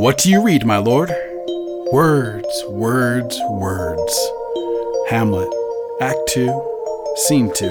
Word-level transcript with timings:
What 0.00 0.16
do 0.16 0.30
you 0.30 0.42
read, 0.42 0.64
my 0.64 0.78
lord? 0.78 1.10
Words, 1.92 2.64
words, 2.68 3.38
words. 3.50 4.30
Hamlet, 5.10 5.52
Act 6.00 6.18
2, 6.28 7.14
Scene 7.16 7.52
2. 7.52 7.66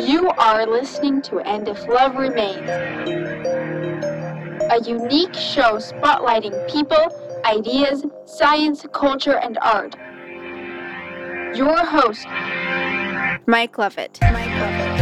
You 0.00 0.28
are 0.36 0.66
listening 0.66 1.22
to 1.22 1.38
And 1.38 1.66
If 1.68 1.86
Love 1.88 2.16
Remains, 2.16 2.68
a 4.70 4.80
unique 4.84 5.34
show 5.34 5.78
spotlighting 5.78 6.70
people, 6.70 7.06
ideas, 7.46 8.04
science, 8.26 8.84
culture, 8.92 9.38
and 9.38 9.56
art. 9.62 9.96
Your 11.56 11.78
host, 11.86 12.26
Mike 13.46 13.78
Lovett. 13.78 14.18
Mike 14.22 14.48
Lovett. 14.48 15.00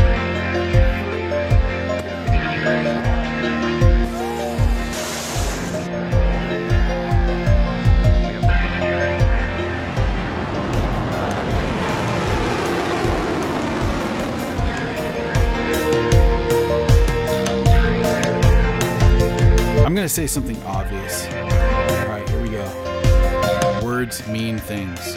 I'm 19.85 19.95
going 19.95 20.05
to 20.07 20.09
say 20.09 20.27
something 20.27 20.63
obvious. 20.65 21.27
All 21.27 22.09
right, 22.09 22.29
here 22.29 22.43
we 22.43 22.51
go. 22.51 23.81
Words 23.83 24.27
mean 24.29 24.59
things. 24.59 25.17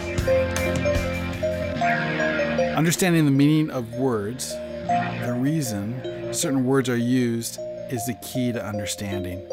Understanding 2.75 3.25
the 3.25 3.31
meaning 3.31 3.69
of 3.69 3.95
words, 3.95 4.53
the 4.53 5.35
reason 5.37 6.33
certain 6.33 6.65
words 6.65 6.87
are 6.87 6.97
used, 6.97 7.59
is 7.91 8.05
the 8.05 8.17
key 8.23 8.53
to 8.53 8.65
understanding. 8.65 9.45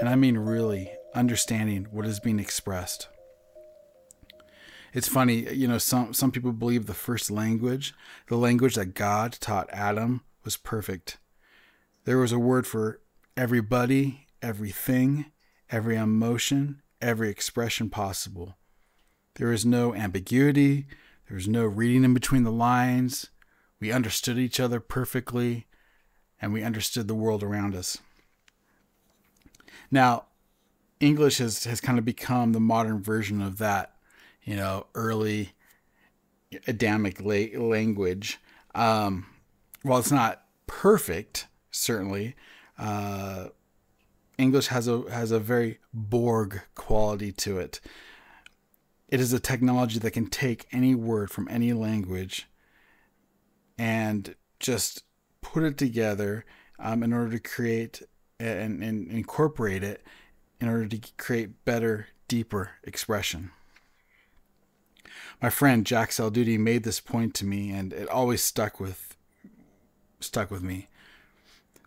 And 0.00 0.08
I 0.08 0.14
mean 0.16 0.36
really 0.36 0.92
understanding 1.14 1.86
what 1.90 2.06
is 2.06 2.20
being 2.20 2.38
expressed. 2.38 3.08
It's 4.92 5.08
funny, 5.08 5.50
you 5.54 5.66
know, 5.66 5.78
some, 5.78 6.12
some 6.12 6.30
people 6.30 6.52
believe 6.52 6.84
the 6.84 6.94
first 6.94 7.30
language, 7.30 7.94
the 8.28 8.36
language 8.36 8.74
that 8.74 8.94
God 8.94 9.32
taught 9.40 9.70
Adam, 9.70 10.22
was 10.44 10.58
perfect. 10.58 11.18
There 12.04 12.18
was 12.18 12.32
a 12.32 12.38
word 12.38 12.66
for 12.66 13.00
everybody, 13.34 14.26
everything, 14.42 15.26
every 15.70 15.96
emotion, 15.96 16.82
every 17.00 17.30
expression 17.30 17.88
possible. 17.88 18.56
There 19.36 19.52
is 19.52 19.64
no 19.64 19.94
ambiguity, 19.94 20.86
there 21.32 21.38
was 21.38 21.48
no 21.48 21.64
reading 21.64 22.04
in 22.04 22.12
between 22.12 22.42
the 22.42 22.52
lines. 22.52 23.30
We 23.80 23.90
understood 23.90 24.36
each 24.36 24.60
other 24.60 24.80
perfectly, 24.80 25.66
and 26.42 26.52
we 26.52 26.62
understood 26.62 27.08
the 27.08 27.14
world 27.14 27.42
around 27.42 27.74
us. 27.74 27.96
Now, 29.90 30.26
English 31.00 31.38
has, 31.38 31.64
has 31.64 31.80
kind 31.80 31.98
of 31.98 32.04
become 32.04 32.52
the 32.52 32.60
modern 32.60 33.02
version 33.02 33.40
of 33.40 33.56
that, 33.56 33.94
you 34.44 34.56
know, 34.56 34.88
early 34.94 35.52
Adamic 36.66 37.18
la- 37.22 37.58
language. 37.58 38.38
Um, 38.74 39.24
while 39.80 40.00
it's 40.00 40.12
not 40.12 40.44
perfect, 40.66 41.46
certainly, 41.70 42.36
uh, 42.78 43.46
English 44.36 44.66
has 44.66 44.86
a 44.86 45.10
has 45.10 45.30
a 45.30 45.40
very 45.40 45.78
Borg 45.94 46.60
quality 46.74 47.32
to 47.32 47.58
it. 47.58 47.80
It 49.12 49.20
is 49.20 49.34
a 49.34 49.38
technology 49.38 49.98
that 49.98 50.12
can 50.12 50.28
take 50.28 50.66
any 50.72 50.94
word 50.94 51.30
from 51.30 51.46
any 51.50 51.74
language 51.74 52.48
and 53.76 54.34
just 54.58 55.02
put 55.42 55.64
it 55.64 55.76
together 55.76 56.46
um, 56.78 57.02
in 57.02 57.12
order 57.12 57.32
to 57.32 57.38
create 57.38 58.00
and, 58.40 58.82
and 58.82 59.10
incorporate 59.10 59.84
it 59.84 60.02
in 60.62 60.68
order 60.68 60.86
to 60.86 60.98
create 61.18 61.62
better, 61.66 62.06
deeper 62.26 62.70
expression. 62.84 63.50
My 65.42 65.50
friend 65.50 65.84
Jack 65.84 66.08
Saldudi 66.08 66.58
made 66.58 66.84
this 66.84 66.98
point 66.98 67.34
to 67.34 67.44
me, 67.44 67.70
and 67.70 67.92
it 67.92 68.08
always 68.08 68.42
stuck 68.42 68.80
with 68.80 69.14
stuck 70.20 70.50
with 70.50 70.62
me. 70.62 70.88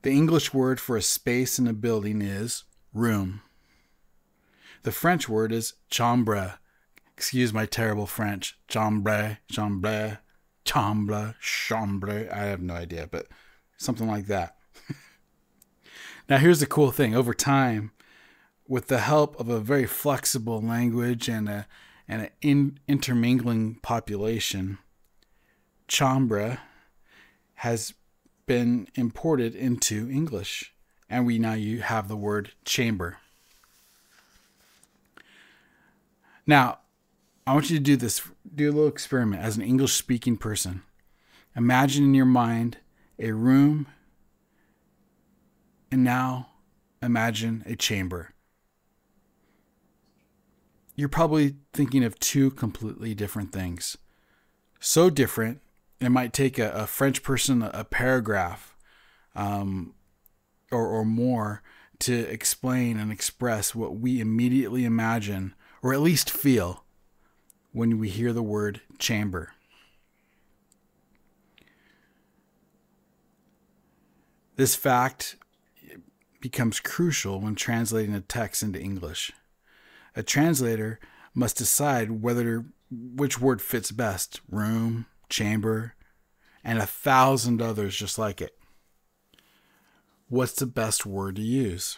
The 0.04 0.12
English 0.12 0.54
word 0.54 0.80
for 0.80 0.96
a 0.96 1.02
space 1.02 1.58
in 1.58 1.66
a 1.66 1.74
building 1.74 2.22
is 2.22 2.66
room. 2.94 3.42
The 4.84 4.92
French 4.92 5.28
word 5.28 5.52
is 5.52 5.74
chambre. 5.90 6.60
Excuse 7.18 7.54
my 7.54 7.66
terrible 7.66 8.06
French. 8.06 8.58
Chambre, 8.68 9.38
chambre, 9.50 10.20
chambre, 10.66 11.36
chambre. 11.40 12.30
I 12.32 12.44
have 12.46 12.62
no 12.62 12.74
idea, 12.74 13.08
but 13.10 13.28
something 13.78 14.08
like 14.08 14.28
that. 14.28 14.58
now, 16.30 16.38
here's 16.38 16.60
the 16.60 16.66
cool 16.66 16.92
thing 16.92 17.16
over 17.16 17.34
time, 17.34 17.92
with 18.68 18.88
the 18.88 19.00
help 19.00 19.40
of 19.40 19.48
a 19.48 19.60
very 19.60 19.86
flexible 19.86 20.62
language 20.62 21.30
and 21.30 21.48
a 21.48 21.68
and 22.08 22.24
an 22.24 22.30
in, 22.42 22.80
intermingling 22.88 23.76
population, 23.82 24.78
chambre 25.88 26.60
has 27.56 27.94
been 28.46 28.88
imported 28.96 29.56
into 29.56 30.10
English, 30.10 30.74
and 31.10 31.26
we 31.26 31.40
now 31.40 31.54
you 31.54 31.82
have 31.82 32.08
the 32.08 32.18
word 32.18 32.52
chamber. 32.64 33.18
Now, 36.46 36.80
I 37.48 37.54
want 37.54 37.70
you 37.70 37.78
to 37.78 37.84
do 37.84 37.96
this, 37.96 38.22
do 38.54 38.70
a 38.70 38.74
little 38.74 38.88
experiment 38.88 39.42
as 39.42 39.56
an 39.56 39.64
English 39.64 39.94
speaking 39.94 40.36
person. 40.36 40.82
Imagine 41.56 42.04
in 42.06 42.14
your 42.14 42.26
mind 42.26 42.78
a 43.20 43.32
room, 43.32 43.88
and 45.92 46.04
now 46.04 46.50
imagine 47.02 47.64
a 47.66 47.76
chamber. 47.76 48.34
You're 50.96 51.10
probably 51.10 51.56
thinking 51.72 52.04
of 52.04 52.20
two 52.20 52.52
completely 52.52 53.14
different 53.14 53.52
things. 53.52 53.98
So 54.80 55.10
different 55.10 55.62
it 56.00 56.10
might 56.10 56.34
take 56.34 56.58
a, 56.58 56.72
a 56.72 56.88
French 56.88 57.24
person 57.24 57.62
a, 57.62 57.84
paragraph 57.84 58.76
um, 59.36 59.94
or, 60.72 60.88
or 60.88 61.06
more 61.06 61.62
to 62.00 62.14
explain 62.14 63.00
and 63.00 63.12
express 63.12 63.74
what 63.74 63.98
we 63.98 64.20
immediately 64.20 64.84
imagine 64.84 65.54
or 65.82 65.94
at 65.94 66.02
least 66.02 66.30
feel 66.30 66.85
when 67.76 68.00
we 68.00 68.08
hear 68.08 68.32
the 68.32 68.42
word 68.42 68.80
chamber. 68.98 69.52
This 74.56 74.78
fact 74.78 75.36
becomes 76.40 76.80
crucial 76.80 77.42
when 77.42 77.56
translating 77.56 78.16
a 78.16 78.22
text 78.22 78.64
into 78.64 78.80
English. 78.80 79.34
A 80.16 80.24
translator 80.24 81.02
must 81.34 81.58
decide 81.58 82.22
whether 82.22 82.64
which 82.90 83.42
word 83.42 83.62
fits 83.62 83.92
best 83.92 84.40
room, 84.50 85.08
chamber, 85.28 85.96
and 86.64 86.80
a 86.80 86.86
thousand 86.86 87.62
others 87.62 87.98
just 87.98 88.18
like 88.18 88.40
it. 88.40 88.58
What's 90.30 90.54
the 90.54 90.66
best 90.66 91.06
word 91.06 91.36
to 91.36 91.42
use? 91.42 91.98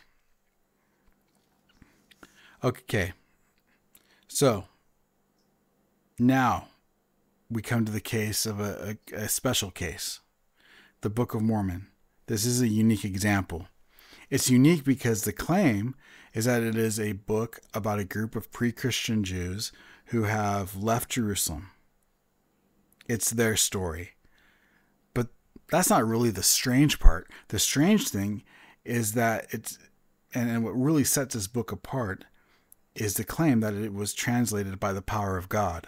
Okay, 2.64 3.14
so 4.28 4.66
now 6.20 6.68
we 7.50 7.62
come 7.62 7.86
to 7.86 7.92
the 7.92 8.02
case 8.02 8.46
of 8.46 8.60
a, 8.60 8.98
a, 9.14 9.16
a 9.16 9.30
special 9.30 9.72
case 9.72 10.20
the 11.02 11.10
Book 11.10 11.34
of 11.34 11.42
Mormon. 11.42 11.88
This 12.26 12.46
is 12.46 12.62
a 12.62 12.68
unique 12.68 13.06
example. 13.06 13.68
It's 14.30 14.50
unique 14.50 14.84
because 14.84 15.22
the 15.22 15.32
claim 15.32 15.96
is 16.34 16.46
that 16.46 16.64
it 16.64 16.76
is 16.76 17.00
a 17.00 17.14
book 17.14 17.60
about 17.74 18.00
a 18.00 18.04
group 18.04 18.36
of 18.36 18.52
pre 18.52 18.72
Christian 18.72 19.24
Jews 19.24 19.72
who 20.08 20.24
have 20.24 20.76
left 20.76 21.10
Jerusalem 21.10 21.70
it's 23.08 23.32
their 23.32 23.56
story. 23.56 24.12
But 25.14 25.28
that's 25.72 25.90
not 25.90 26.08
really 26.08 26.30
the 26.30 26.44
strange 26.44 27.00
part. 27.00 27.30
The 27.50 27.60
strange 27.60 28.10
thing 28.10 28.44
is 28.84 29.14
that 29.14 29.48
it's, 29.52 29.80
and, 30.34 30.50
and 30.50 30.64
what 30.64 30.72
really 30.72 31.04
sets 31.04 31.34
this 31.34 31.48
book 31.48 31.72
apart 31.72 32.26
is 32.96 33.16
the 33.16 33.24
claim 33.24 33.60
that 33.62 33.74
it 33.74 33.94
was 33.94 34.14
translated 34.14 34.80
by 34.80 34.94
the 34.94 35.02
power 35.02 35.38
of 35.38 35.50
God. 35.50 35.88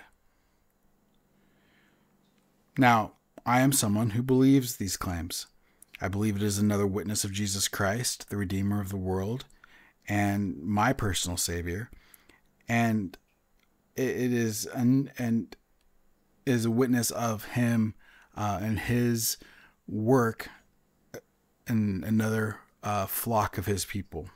Now, 2.79 3.11
I 3.45 3.59
am 3.59 3.73
someone 3.73 4.11
who 4.11 4.23
believes 4.23 4.77
these 4.77 4.95
claims. 4.95 5.47
I 5.99 6.07
believe 6.07 6.37
it 6.37 6.41
is 6.41 6.57
another 6.57 6.87
witness 6.87 7.25
of 7.25 7.33
Jesus 7.33 7.67
Christ, 7.67 8.29
the 8.29 8.37
Redeemer 8.37 8.79
of 8.79 8.87
the 8.87 8.95
world, 8.95 9.43
and 10.07 10.57
my 10.61 10.93
personal 10.93 11.35
Savior. 11.35 11.89
And 12.69 13.17
it 13.97 14.31
is, 14.31 14.65
and, 14.65 15.11
and 15.17 15.57
is 16.45 16.63
a 16.63 16.71
witness 16.71 17.11
of 17.11 17.43
him 17.47 17.95
uh, 18.37 18.59
and 18.61 18.79
his 18.79 19.35
work 19.85 20.47
in 21.67 22.05
another 22.07 22.59
uh, 22.81 23.07
flock 23.07 23.57
of 23.57 23.65
his 23.65 23.83
people. 23.83 24.29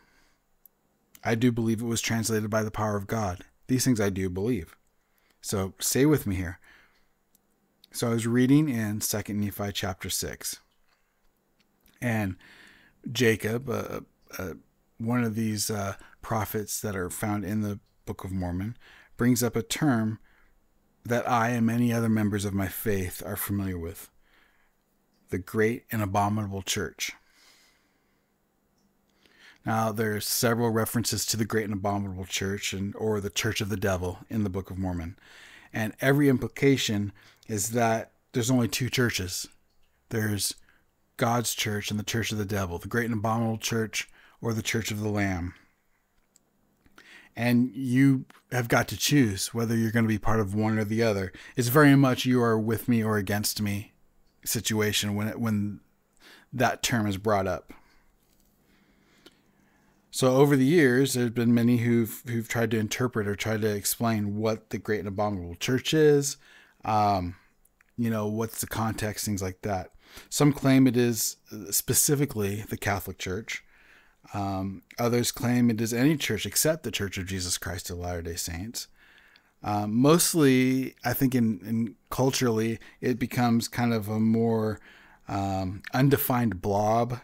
I 1.23 1.35
do 1.35 1.49
believe 1.49 1.81
it 1.81 1.85
was 1.85 2.01
translated 2.01 2.49
by 2.49 2.63
the 2.63 2.71
power 2.71 2.97
of 2.97 3.07
God. 3.07 3.45
These 3.67 3.85
things 3.85 4.01
I 4.01 4.09
do 4.09 4.29
believe. 4.29 4.75
So 5.39 5.75
stay 5.79 6.05
with 6.05 6.27
me 6.27 6.35
here. 6.35 6.59
So 7.95 8.07
I 8.07 8.13
was 8.15 8.25
reading 8.25 8.69
in 8.69 9.01
Second 9.01 9.39
Nephi 9.39 9.71
chapter 9.71 10.09
six, 10.09 10.59
and 12.01 12.37
Jacob, 13.11 13.69
uh, 13.69 13.99
uh, 14.35 14.53
one 14.97 15.23
of 15.23 15.35
these 15.35 15.69
uh, 15.69 15.93
prophets 16.19 16.81
that 16.81 16.95
are 16.95 17.11
found 17.11 17.45
in 17.45 17.61
the 17.61 17.79
Book 18.07 18.23
of 18.23 18.31
Mormon, 18.31 18.77
brings 19.15 19.43
up 19.43 19.55
a 19.55 19.61
term 19.61 20.17
that 21.05 21.29
I 21.29 21.49
and 21.49 21.67
many 21.67 21.93
other 21.93 22.09
members 22.09 22.45
of 22.45 22.53
my 22.55 22.67
faith 22.67 23.21
are 23.23 23.35
familiar 23.35 23.77
with: 23.77 24.09
the 25.29 25.37
great 25.37 25.85
and 25.91 26.01
abominable 26.01 26.63
church. 26.63 27.11
Now, 29.67 29.91
there 29.91 30.15
are 30.15 30.19
several 30.19 30.71
references 30.71 31.27
to 31.27 31.37
the 31.37 31.45
great 31.45 31.65
and 31.65 31.73
abominable 31.73 32.25
church 32.25 32.73
and 32.73 32.95
or 32.95 33.21
the 33.21 33.29
church 33.29 33.61
of 33.61 33.69
the 33.69 33.77
devil 33.77 34.17
in 34.31 34.43
the 34.43 34.49
Book 34.49 34.71
of 34.71 34.79
Mormon. 34.79 35.15
And 35.75 35.93
every 36.01 36.29
implication 36.29 37.13
is 37.47 37.71
that 37.71 38.11
there's 38.31 38.51
only 38.51 38.67
two 38.67 38.89
churches. 38.89 39.47
There's 40.09 40.55
God's 41.17 41.53
church 41.53 41.91
and 41.91 41.99
the 41.99 42.03
church 42.03 42.31
of 42.31 42.37
the 42.37 42.45
devil, 42.45 42.77
the 42.77 42.87
great 42.87 43.05
and 43.05 43.13
abominable 43.13 43.57
church 43.57 44.09
or 44.41 44.53
the 44.53 44.61
church 44.61 44.91
of 44.91 44.99
the 44.99 45.09
lamb. 45.09 45.53
And 47.35 47.71
you 47.73 48.25
have 48.51 48.67
got 48.67 48.87
to 48.89 48.97
choose 48.97 49.53
whether 49.53 49.75
you're 49.75 49.91
going 49.91 50.05
to 50.05 50.09
be 50.09 50.19
part 50.19 50.39
of 50.39 50.53
one 50.53 50.77
or 50.77 50.83
the 50.83 51.01
other. 51.01 51.31
It's 51.55 51.69
very 51.69 51.95
much 51.95 52.25
you 52.25 52.41
are 52.41 52.59
with 52.59 52.87
me 52.87 53.03
or 53.03 53.17
against 53.17 53.61
me 53.61 53.93
situation 54.45 55.15
when 55.15 55.27
it, 55.27 55.39
when 55.39 55.79
that 56.51 56.83
term 56.83 57.07
is 57.07 57.17
brought 57.17 57.47
up. 57.47 57.73
So 60.11 60.35
over 60.35 60.55
the 60.55 60.65
years, 60.65 61.15
there's 61.15 61.31
been 61.31 61.55
many 61.55 61.77
who've 61.77 62.21
who've 62.27 62.47
tried 62.47 62.69
to 62.71 62.77
interpret 62.77 63.27
or 63.27 63.35
tried 63.35 63.61
to 63.61 63.75
explain 63.75 64.37
what 64.37 64.69
the 64.69 64.77
Great 64.77 64.99
and 64.99 65.07
Abominable 65.07 65.55
Church 65.55 65.91
is. 65.91 66.37
Um, 66.83 67.35
you 67.97 68.09
know, 68.09 68.27
what's 68.27 68.61
the 68.61 68.67
context, 68.67 69.25
things 69.25 69.41
like 69.41 69.61
that. 69.61 69.91
Some 70.29 70.53
claim 70.53 70.87
it 70.87 70.97
is 70.97 71.37
specifically 71.71 72.63
the 72.69 72.77
Catholic 72.77 73.17
Church. 73.17 73.63
Um, 74.33 74.83
others 74.97 75.31
claim 75.31 75.69
it 75.69 75.81
is 75.81 75.93
any 75.93 76.17
church 76.17 76.45
except 76.45 76.83
the 76.83 76.91
Church 76.91 77.17
of 77.17 77.25
Jesus 77.25 77.57
Christ 77.57 77.89
of 77.89 77.99
Latter 77.99 78.21
Day 78.21 78.35
Saints. 78.35 78.87
Um, 79.63 79.95
mostly, 79.95 80.95
I 81.05 81.13
think, 81.13 81.35
in, 81.35 81.59
in 81.65 81.95
culturally, 82.09 82.79
it 82.99 83.17
becomes 83.17 83.67
kind 83.67 83.93
of 83.93 84.09
a 84.09 84.19
more 84.19 84.79
um, 85.27 85.83
undefined 85.93 86.61
blob 86.61 87.19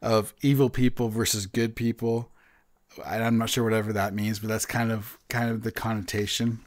of 0.00 0.32
evil 0.42 0.70
people 0.70 1.08
versus 1.08 1.46
good 1.46 1.76
people. 1.76 2.30
I'm 3.04 3.36
not 3.36 3.50
sure 3.50 3.64
whatever 3.64 3.92
that 3.92 4.14
means, 4.14 4.38
but 4.38 4.48
that's 4.48 4.64
kind 4.64 4.90
of 4.90 5.18
kind 5.28 5.50
of 5.50 5.62
the 5.62 5.72
connotation. 5.72 6.60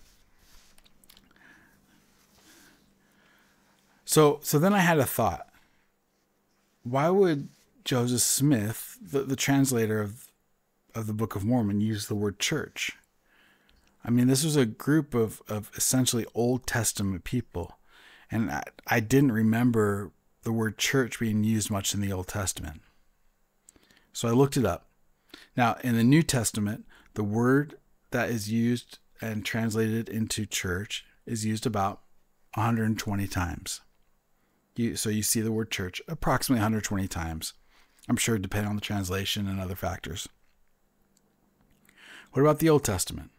So 4.09 4.39
so 4.41 4.57
then 4.57 4.73
I 4.73 4.79
had 4.79 4.97
a 4.97 5.05
thought. 5.05 5.47
Why 6.81 7.09
would 7.09 7.49
Joseph 7.85 8.21
Smith, 8.21 8.97
the, 8.99 9.21
the 9.21 9.35
translator 9.35 10.01
of 10.01 10.31
of 10.95 11.05
the 11.05 11.13
Book 11.13 11.35
of 11.35 11.45
Mormon, 11.45 11.79
use 11.79 12.07
the 12.07 12.15
word 12.15 12.39
church? 12.39 12.93
I 14.03 14.09
mean, 14.09 14.25
this 14.25 14.43
was 14.43 14.55
a 14.55 14.65
group 14.65 15.13
of, 15.13 15.43
of 15.47 15.69
essentially 15.75 16.25
Old 16.33 16.65
Testament 16.65 17.23
people. 17.23 17.77
And 18.31 18.49
I, 18.49 18.63
I 18.87 18.99
didn't 18.99 19.31
remember 19.31 20.11
the 20.41 20.53
word 20.53 20.79
church 20.79 21.19
being 21.19 21.43
used 21.43 21.69
much 21.69 21.93
in 21.93 22.01
the 22.01 22.11
Old 22.11 22.29
Testament. 22.29 22.81
So 24.11 24.27
I 24.27 24.31
looked 24.31 24.57
it 24.57 24.65
up. 24.65 24.87
Now, 25.55 25.77
in 25.83 25.95
the 25.95 26.03
New 26.03 26.23
Testament, 26.23 26.85
the 27.13 27.23
word 27.23 27.77
that 28.09 28.31
is 28.31 28.51
used 28.51 28.97
and 29.21 29.45
translated 29.45 30.09
into 30.09 30.47
church 30.47 31.05
is 31.27 31.45
used 31.45 31.67
about 31.67 32.01
120 32.55 33.27
times. 33.27 33.81
You, 34.79 34.95
so 34.95 35.09
you 35.09 35.23
see 35.23 35.41
the 35.41 35.51
word 35.51 35.71
church 35.71 36.01
approximately 36.07 36.61
120 36.61 37.05
times. 37.09 37.51
I'm 38.07 38.15
sure 38.15 38.37
depending 38.37 38.69
on 38.69 38.77
the 38.77 38.81
translation 38.81 39.45
and 39.45 39.59
other 39.59 39.75
factors. 39.75 40.29
What 42.31 42.43
about 42.43 42.59
the 42.59 42.69
Old 42.69 42.85
Testament? 42.85 43.29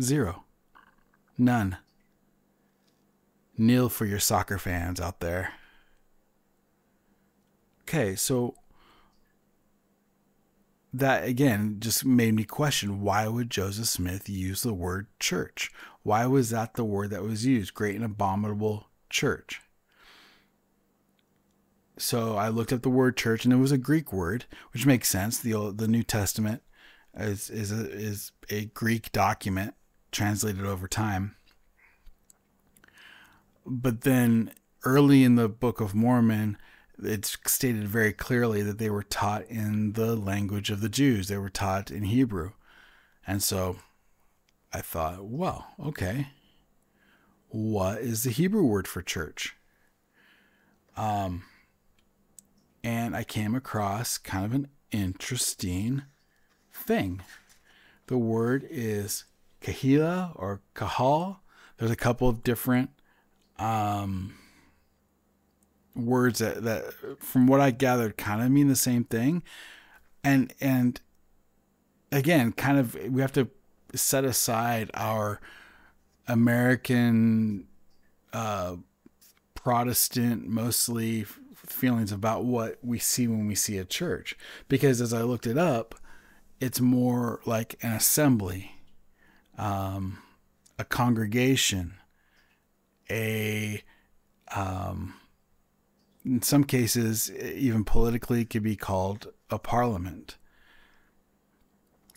Zero. 0.00 0.44
None. 1.36 1.76
Nil 3.58 3.90
for 3.90 4.06
your 4.06 4.18
soccer 4.18 4.56
fans 4.56 4.98
out 4.98 5.20
there. 5.20 5.52
Okay, 7.82 8.14
so 8.14 8.54
that 10.94 11.28
again 11.28 11.76
just 11.80 12.02
made 12.06 12.32
me 12.32 12.44
question 12.44 13.02
why 13.02 13.28
would 13.28 13.50
Joseph 13.50 13.88
Smith 13.88 14.26
use 14.30 14.62
the 14.62 14.72
word 14.72 15.06
church? 15.20 15.70
Why 16.02 16.24
was 16.24 16.48
that 16.48 16.76
the 16.76 16.84
word 16.84 17.10
that 17.10 17.22
was 17.22 17.44
used? 17.44 17.74
Great 17.74 17.96
and 17.96 18.06
abominable 18.06 18.86
church. 19.10 19.60
So 21.96 22.36
I 22.36 22.48
looked 22.48 22.72
up 22.72 22.82
the 22.82 22.90
word 22.90 23.16
church 23.16 23.44
and 23.44 23.52
it 23.52 23.58
was 23.58 23.72
a 23.72 23.78
Greek 23.78 24.12
word, 24.12 24.46
which 24.72 24.86
makes 24.86 25.08
sense. 25.08 25.38
The 25.38 25.54
old, 25.54 25.78
the 25.78 25.88
New 25.88 26.02
Testament 26.02 26.62
is 27.16 27.50
is 27.50 27.70
a, 27.70 27.90
is 27.90 28.32
a 28.50 28.66
Greek 28.66 29.12
document 29.12 29.74
translated 30.10 30.64
over 30.64 30.88
time. 30.88 31.36
But 33.64 34.02
then 34.02 34.52
early 34.84 35.24
in 35.24 35.36
the 35.36 35.48
Book 35.48 35.80
of 35.80 35.94
Mormon, 35.94 36.58
it's 37.02 37.36
stated 37.46 37.88
very 37.88 38.12
clearly 38.12 38.62
that 38.62 38.78
they 38.78 38.90
were 38.90 39.02
taught 39.02 39.46
in 39.46 39.92
the 39.92 40.14
language 40.14 40.70
of 40.70 40.80
the 40.80 40.88
Jews. 40.88 41.28
They 41.28 41.38
were 41.38 41.50
taught 41.50 41.90
in 41.90 42.04
Hebrew. 42.04 42.52
And 43.26 43.42
so 43.42 43.76
I 44.72 44.80
thought, 44.80 45.24
well, 45.24 45.68
okay. 45.80 46.28
What 47.48 47.98
is 47.98 48.24
the 48.24 48.30
Hebrew 48.30 48.64
word 48.64 48.88
for 48.88 49.00
church? 49.00 49.56
Um, 50.96 51.44
and 52.84 53.16
I 53.16 53.24
came 53.24 53.54
across 53.54 54.18
kind 54.18 54.44
of 54.44 54.52
an 54.52 54.68
interesting 54.92 56.02
thing. 56.70 57.22
The 58.08 58.18
word 58.18 58.66
is 58.70 59.24
kahila 59.62 60.32
or 60.36 60.60
kahal. 60.74 61.40
There's 61.78 61.90
a 61.90 61.96
couple 61.96 62.28
of 62.28 62.42
different 62.42 62.90
um, 63.58 64.34
words 65.96 66.40
that, 66.40 66.62
that 66.62 66.92
from 67.20 67.46
what 67.46 67.60
I 67.60 67.70
gathered 67.70 68.18
kind 68.18 68.42
of 68.42 68.50
mean 68.50 68.68
the 68.68 68.76
same 68.76 69.04
thing. 69.04 69.42
And 70.22 70.52
and 70.60 71.00
again, 72.12 72.52
kind 72.52 72.78
of 72.78 72.94
we 73.08 73.22
have 73.22 73.32
to 73.32 73.48
set 73.94 74.24
aside 74.24 74.90
our 74.92 75.40
American 76.28 77.66
uh, 78.34 78.76
Protestant 79.54 80.46
mostly 80.46 81.24
feelings 81.74 82.12
about 82.12 82.44
what 82.44 82.78
we 82.82 82.98
see 82.98 83.26
when 83.26 83.46
we 83.46 83.54
see 83.54 83.78
a 83.78 83.84
church. 83.84 84.36
Because 84.68 85.00
as 85.00 85.12
I 85.12 85.22
looked 85.22 85.46
it 85.46 85.58
up, 85.58 85.94
it's 86.60 86.80
more 86.80 87.40
like 87.44 87.76
an 87.82 87.92
assembly, 87.92 88.72
um, 89.58 90.18
a 90.78 90.84
congregation, 90.84 91.94
a 93.10 93.82
um, 94.54 95.14
in 96.24 96.42
some 96.42 96.64
cases, 96.64 97.30
even 97.32 97.84
politically, 97.84 98.42
it 98.42 98.50
could 98.50 98.62
be 98.62 98.76
called 98.76 99.32
a 99.50 99.58
parliament. 99.58 100.36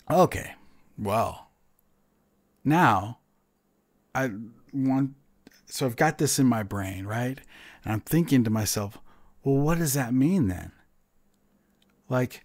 Okay, 0.09 0.53
well, 0.97 1.49
now 2.63 3.19
I 4.15 4.31
want, 4.71 5.11
so 5.65 5.85
I've 5.85 5.97
got 5.97 6.17
this 6.17 6.39
in 6.39 6.47
my 6.47 6.63
brain, 6.63 7.05
right? 7.05 7.39
And 7.83 7.93
I'm 7.93 7.99
thinking 8.01 8.45
to 8.45 8.49
myself, 8.49 8.97
well, 9.47 9.63
what 9.63 9.77
does 9.77 9.93
that 9.93 10.13
mean 10.13 10.49
then? 10.49 10.73
Like, 12.09 12.43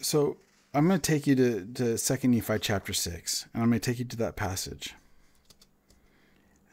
so 0.00 0.38
I'm 0.72 0.88
going 0.88 0.98
to 0.98 1.12
take 1.12 1.26
you 1.26 1.34
to, 1.34 1.66
to 1.74 1.98
2 1.98 2.28
Nephi 2.28 2.58
chapter 2.58 2.94
6, 2.94 3.48
and 3.52 3.62
I'm 3.62 3.68
going 3.68 3.78
to 3.78 3.90
take 3.90 3.98
you 3.98 4.06
to 4.06 4.16
that 4.16 4.34
passage. 4.34 4.94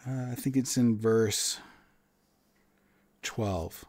Uh, 0.08 0.32
I 0.32 0.36
think 0.36 0.56
it's 0.56 0.78
in 0.78 0.98
verse 0.98 1.60
12. 3.24 3.84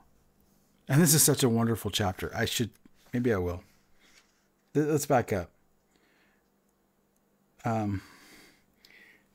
And 0.89 1.01
this 1.01 1.15
is 1.15 1.23
such 1.23 1.45
a 1.45 1.49
wonderful 1.49 1.93
chapter. 1.93 2.33
I 2.35 2.45
should, 2.45 2.71
maybe 3.13 3.33
I 3.33 3.39
will. 3.39 3.63
Let's 4.75 5.07
back 5.07 5.33
up. 5.33 5.53
Um, 7.65 8.03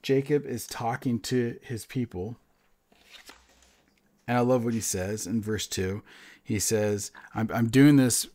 Jacob 0.01 0.45
is 0.45 0.67
talking 0.67 1.17
to 1.21 1.57
his 1.61 1.85
people. 1.85 2.35
And 4.27 4.37
I 4.37 4.41
love 4.41 4.65
what 4.65 4.73
he 4.73 4.81
says 4.81 5.27
in 5.27 5.41
verse 5.41 5.67
2. 5.67 6.01
He 6.43 6.59
says, 6.59 7.11
I'm, 7.33 7.49
I'm 7.53 7.69
doing 7.69 7.95
this 7.95 8.27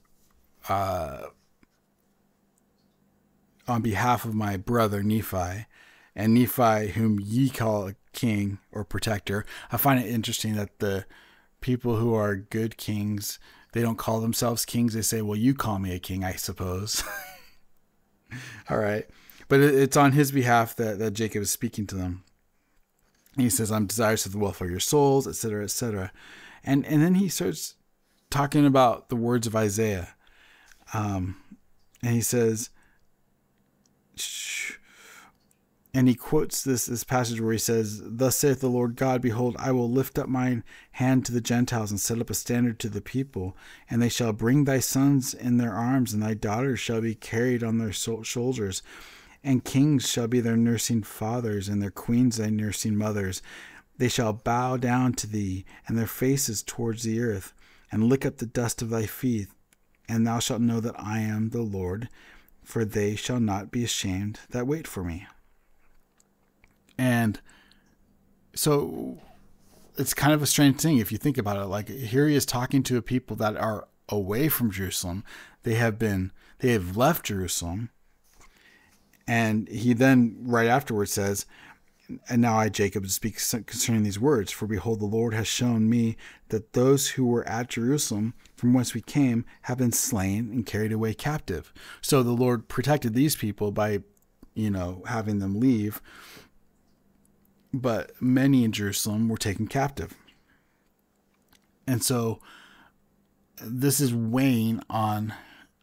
uh, 0.69 1.27
on 3.67 3.83
behalf 3.83 4.25
of 4.25 4.35
my 4.35 4.57
brother 4.57 5.03
Nephi, 5.03 5.67
and 6.15 6.35
Nephi, 6.35 6.89
whom 6.89 7.21
ye 7.21 7.49
call 7.49 7.89
a 7.89 7.95
king 8.13 8.59
or 8.73 8.85
protector. 8.85 9.47
I 9.71 9.77
find 9.77 10.01
it 10.01 10.09
interesting 10.09 10.55
that 10.57 10.81
the 10.81 11.07
people 11.61 11.97
who 11.97 12.15
are 12.15 12.35
good 12.37 12.77
kings, 12.77 13.39
they 13.73 13.83
don't 13.83 13.99
call 13.99 14.21
themselves 14.21 14.65
kings. 14.65 14.95
They 14.95 15.03
say, 15.03 15.23
well, 15.23 15.37
you 15.37 15.55
call 15.55 15.79
me 15.79 15.95
a 15.95 16.01
king, 16.01 16.25
I 16.25 16.33
suppose. 16.33 17.05
All 18.71 18.79
right. 18.79 19.07
But 19.49 19.61
it's 19.61 19.97
on 19.97 20.13
his 20.13 20.33
behalf 20.33 20.77
that, 20.77 20.99
that 20.99 21.13
Jacob 21.13 21.43
is 21.43 21.51
speaking 21.51 21.87
to 21.89 21.97
them. 21.97 22.25
He 23.37 23.51
says, 23.51 23.71
I'm 23.71 23.87
desirous 23.87 24.27
of 24.27 24.33
the 24.33 24.39
welfare 24.39 24.67
of 24.67 24.71
your 24.71 24.81
souls, 24.81 25.27
etc., 25.27 25.65
etc. 25.65 26.13
And 26.65 26.85
and 26.87 27.03
then 27.03 27.15
he 27.15 27.29
starts 27.29 27.75
talking 28.31 28.67
about 28.67 29.09
the 29.09 29.17
words 29.17 29.47
of 29.47 29.57
Isaiah. 29.57 30.15
Um, 30.93 31.37
and 32.03 32.15
he 32.15 32.21
says, 32.21 32.71
and 35.93 36.07
he 36.07 36.15
quotes 36.15 36.63
this 36.63 36.87
this 36.87 37.05
passage 37.05 37.41
where 37.41 37.53
he 37.53 37.59
says, 37.59 38.01
"Thus 38.05 38.37
saith 38.37 38.61
the 38.61 38.69
Lord 38.69 38.95
God: 38.95 39.21
Behold, 39.21 39.57
I 39.59 39.73
will 39.73 39.91
lift 39.91 40.19
up 40.19 40.29
mine 40.29 40.63
hand 40.93 41.27
to 41.27 41.33
the 41.33 41.41
Gentiles 41.41 41.91
and 41.91 42.01
set 42.01 42.21
up 42.21 42.31
a 42.31 42.35
standard 42.35 42.79
to 42.81 42.89
the 42.89 43.01
people, 43.01 43.57
and 43.89 44.01
they 44.01 44.09
shall 44.09 44.33
bring 44.33 44.65
thy 44.65 44.79
sons 44.79 45.35
in 45.35 45.57
their 45.57 45.75
arms, 45.75 46.13
and 46.13 46.23
thy 46.23 46.35
daughters 46.35 46.79
shall 46.79 47.01
be 47.01 47.15
carried 47.15 47.65
on 47.65 47.79
their 47.79 47.93
shoulders, 47.93 48.83
and 49.43 49.65
kings 49.65 50.09
shall 50.09 50.29
be 50.29 50.41
their 50.41 50.57
nursing 50.57 51.03
fathers, 51.03 51.69
and 51.69 51.83
their 51.83 51.91
queens 51.91 52.37
thy 52.37 52.51
nursing 52.51 52.97
mothers. 52.97 53.43
They 53.97 54.09
shall 54.09 54.33
bow 54.33 54.77
down 54.77 55.15
to 55.15 55.27
thee, 55.27 55.65
and 55.87 55.97
their 55.97 56.07
faces 56.07 56.63
towards 56.63 57.03
the 57.03 57.21
earth, 57.21 57.53
and 57.93 58.05
lick 58.05 58.25
up 58.25 58.39
the 58.39 58.47
dust 58.47 58.83
of 58.83 58.91
thy 58.91 59.07
feet, 59.07 59.49
and 60.09 60.27
thou 60.27 60.39
shalt 60.39 60.61
know 60.61 60.81
that 60.81 60.99
I 60.99 61.21
am 61.21 61.51
the 61.51 61.63
Lord." 61.63 62.09
for 62.71 62.85
they 62.85 63.17
shall 63.17 63.41
not 63.41 63.71
be 63.71 63.85
ashamed 63.85 64.41
that 64.51 64.67
wait 64.67 64.87
for 64.87 65.03
me. 65.03 65.27
And 66.97 67.41
so 68.55 69.19
it's 69.97 70.15
kind 70.15 70.33
of 70.33 70.43
a 70.43 70.47
strange 70.47 70.81
thing 70.81 70.99
if 70.99 71.11
you 71.11 71.19
think 71.19 71.37
about 71.37 71.57
it. 71.57 71.67
Like 71.67 71.89
here 71.89 72.29
he 72.29 72.35
is 72.35 72.47
talking 72.47 72.83
to 72.85 72.97
a 72.97 73.03
people 73.03 73.37
that 73.37 73.57
are 73.57 73.89
away 74.09 74.49
from 74.49 74.71
Jerusalem. 74.71 75.25
They 75.63 75.75
have 75.75 75.99
been, 75.99 76.33
they 76.61 76.73
have 76.73 76.97
left 76.97 77.27
Jerusalem. 77.27 77.91
And 79.31 79.69
he 79.69 79.93
then, 79.93 80.39
right 80.41 80.67
afterwards, 80.67 81.13
says, 81.13 81.47
and 82.29 82.43
now 82.43 82.59
I, 82.59 82.69
Jacob, 82.69 83.07
speak 83.07 83.35
concerning 83.37 84.03
these 84.03 84.19
words. 84.19 84.51
For 84.51 84.67
behold, 84.67 84.99
the 84.99 85.07
Lord 85.07 85.35
has 85.35 85.47
shown 85.47 85.89
me 85.89 86.17
that 86.49 86.73
those 86.73 87.11
who 87.11 87.25
were 87.25 87.47
at 87.49 87.69
Jerusalem, 87.69 88.35
from 88.57 88.75
whence 88.75 88.93
we 88.93 89.01
came, 89.01 89.45
have 89.63 89.79
been 89.79 89.93
slain 89.93 90.51
and 90.51 90.67
carried 90.67 90.91
away 90.91 91.15
captive. 91.15 91.73
So 92.01 92.25
the 92.25 92.33
Lord 92.33 92.67
protected 92.67 93.15
these 93.15 93.37
people 93.37 93.71
by, 93.71 94.01
you 94.55 94.69
know, 94.69 95.05
having 95.07 95.39
them 95.39 95.61
leave. 95.61 96.03
But 97.73 98.11
many 98.21 98.65
in 98.65 98.73
Jerusalem 98.73 99.29
were 99.29 99.37
taken 99.37 99.69
captive. 99.69 100.13
And 101.87 102.03
so 102.03 102.41
this 103.63 104.01
is 104.01 104.13
weighing 104.13 104.83
on 104.91 105.35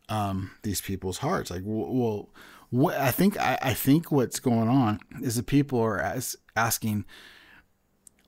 um, 0.10 0.51
these 0.63 0.82
people's 0.82 1.20
hearts. 1.20 1.50
Like, 1.50 1.62
well, 1.63 2.27
what 2.70 2.96
I 2.96 3.12
think 3.12 3.40
I, 3.40 3.58
I 3.62 3.74
think 3.74 4.12
what's 4.12 4.40
going 4.40 4.68
on 4.68 5.00
is 5.22 5.36
that 5.36 5.48
people 5.48 5.80
are 5.80 6.00
as, 6.00 6.36
asking, 6.56 7.06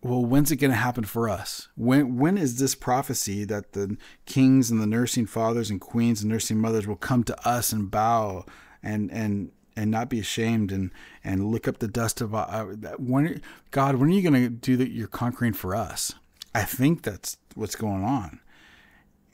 well, 0.01 0.24
when's 0.24 0.51
it 0.51 0.58
going 0.58 0.72
to 0.72 0.77
happen 0.77 1.03
for 1.03 1.27
us? 1.27 1.67
When 1.75 2.17
when 2.17 2.38
is 2.38 2.60
this 2.60 2.75
prophecy 2.75 3.43
that 3.46 3.74
the 3.74 3.98
kings 4.25 4.72
and 4.72 4.81
the 4.81 4.88
nursing 4.88 5.25
fathers 5.25 5.69
and 5.69 5.81
queens 5.81 6.22
and 6.22 6.31
nursing 6.31 6.58
mothers 6.58 6.88
will 6.88 6.96
come 6.96 7.24
to 7.25 7.48
us 7.48 7.72
and 7.74 7.91
bow 7.91 8.46
and 8.81 9.12
and 9.12 9.51
and 9.75 9.91
not 9.91 10.10
be 10.10 10.19
ashamed 10.19 10.72
and 10.72 10.91
and 11.24 11.48
lick 11.48 11.67
up 11.67 11.79
the 11.79 11.88
dust 11.88 12.22
of 12.22 12.34
uh, 12.34 12.65
when 12.98 13.41
God 13.72 13.96
when 13.96 14.10
are 14.10 14.13
you 14.13 14.22
going 14.22 14.41
to 14.41 14.50
do 14.50 14.77
that 14.77 14.91
you're 14.91 15.08
conquering 15.08 15.53
for 15.53 15.75
us? 15.75 16.13
I 16.55 16.63
think 16.63 17.03
that's 17.03 17.38
what's 17.55 17.75
going 17.75 18.03
on, 18.03 18.39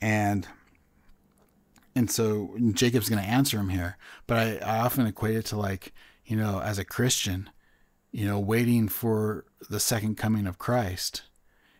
and 0.01 0.47
and 1.95 2.11
so 2.11 2.55
Jacob's 2.73 3.09
going 3.09 3.23
to 3.23 3.29
answer 3.29 3.57
him 3.57 3.69
here. 3.69 3.97
But 4.27 4.37
I, 4.37 4.57
I 4.57 4.79
often 4.79 5.07
equate 5.07 5.37
it 5.37 5.45
to 5.47 5.57
like, 5.57 5.93
you 6.25 6.35
know, 6.35 6.59
as 6.59 6.77
a 6.77 6.85
Christian, 6.85 7.49
you 8.11 8.25
know, 8.25 8.39
waiting 8.39 8.87
for 8.89 9.45
the 9.69 9.79
second 9.79 10.15
coming 10.17 10.45
of 10.45 10.57
Christ. 10.57 11.23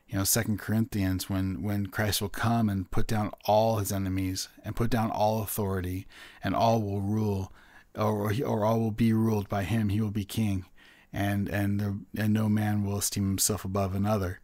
You 0.08 0.20
know, 0.20 0.24
Second 0.24 0.60
Corinthians, 0.60 1.32
when 1.32 1.64
when 1.64 1.88
Christ 1.88 2.22
will 2.22 2.30
come 2.30 2.70
and 2.70 2.90
put 2.92 3.08
down 3.08 3.32
all 3.46 3.78
his 3.78 3.92
enemies 3.92 4.50
and 4.64 4.76
put 4.76 4.92
down 4.92 5.10
all 5.10 5.42
authority, 5.42 6.06
and 6.44 6.56
all 6.56 6.80
will 6.80 7.02
rule, 7.02 7.52
or 7.96 8.32
or 8.46 8.64
all 8.64 8.80
will 8.80 8.92
be 8.92 9.14
ruled 9.14 9.50
by 9.50 9.64
him. 9.64 9.90
He 9.90 10.00
will 10.00 10.12
be 10.12 10.24
king, 10.24 10.66
and 11.12 11.50
and 11.50 11.80
the, 11.80 12.00
and 12.22 12.32
no 12.32 12.48
man 12.50 12.86
will 12.86 13.00
esteem 13.00 13.28
himself 13.28 13.66
above 13.66 13.96
another. 13.96 14.42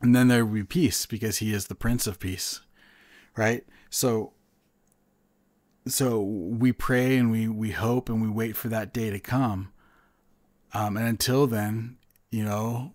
And 0.00 0.16
then 0.16 0.26
there 0.26 0.44
will 0.44 0.54
be 0.54 0.64
peace 0.64 1.06
because 1.06 1.38
he 1.38 1.54
is 1.54 1.68
the 1.68 1.76
Prince 1.76 2.08
of 2.08 2.18
Peace, 2.18 2.60
right? 3.36 3.64
So 3.90 4.32
so 5.86 6.22
we 6.22 6.72
pray 6.72 7.16
and 7.16 7.30
we 7.30 7.48
we 7.48 7.70
hope 7.70 8.08
and 8.08 8.22
we 8.22 8.28
wait 8.28 8.56
for 8.56 8.68
that 8.68 8.92
day 8.92 9.10
to 9.10 9.18
come. 9.18 9.72
Um, 10.74 10.96
and 10.96 11.06
until 11.06 11.46
then, 11.46 11.98
you 12.30 12.44
know, 12.44 12.94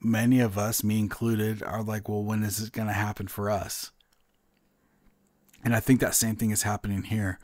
many 0.00 0.40
of 0.40 0.58
us, 0.58 0.82
me 0.82 0.98
included, 0.98 1.62
are 1.62 1.82
like, 1.82 2.08
well, 2.08 2.24
when 2.24 2.42
is 2.42 2.60
it 2.60 2.72
going 2.72 2.88
to 2.88 2.94
happen 2.94 3.28
for 3.28 3.50
us? 3.50 3.92
And 5.62 5.74
I 5.74 5.80
think 5.80 6.00
that 6.00 6.14
same 6.14 6.36
thing 6.36 6.50
is 6.50 6.62
happening 6.62 7.04
here, 7.04 7.38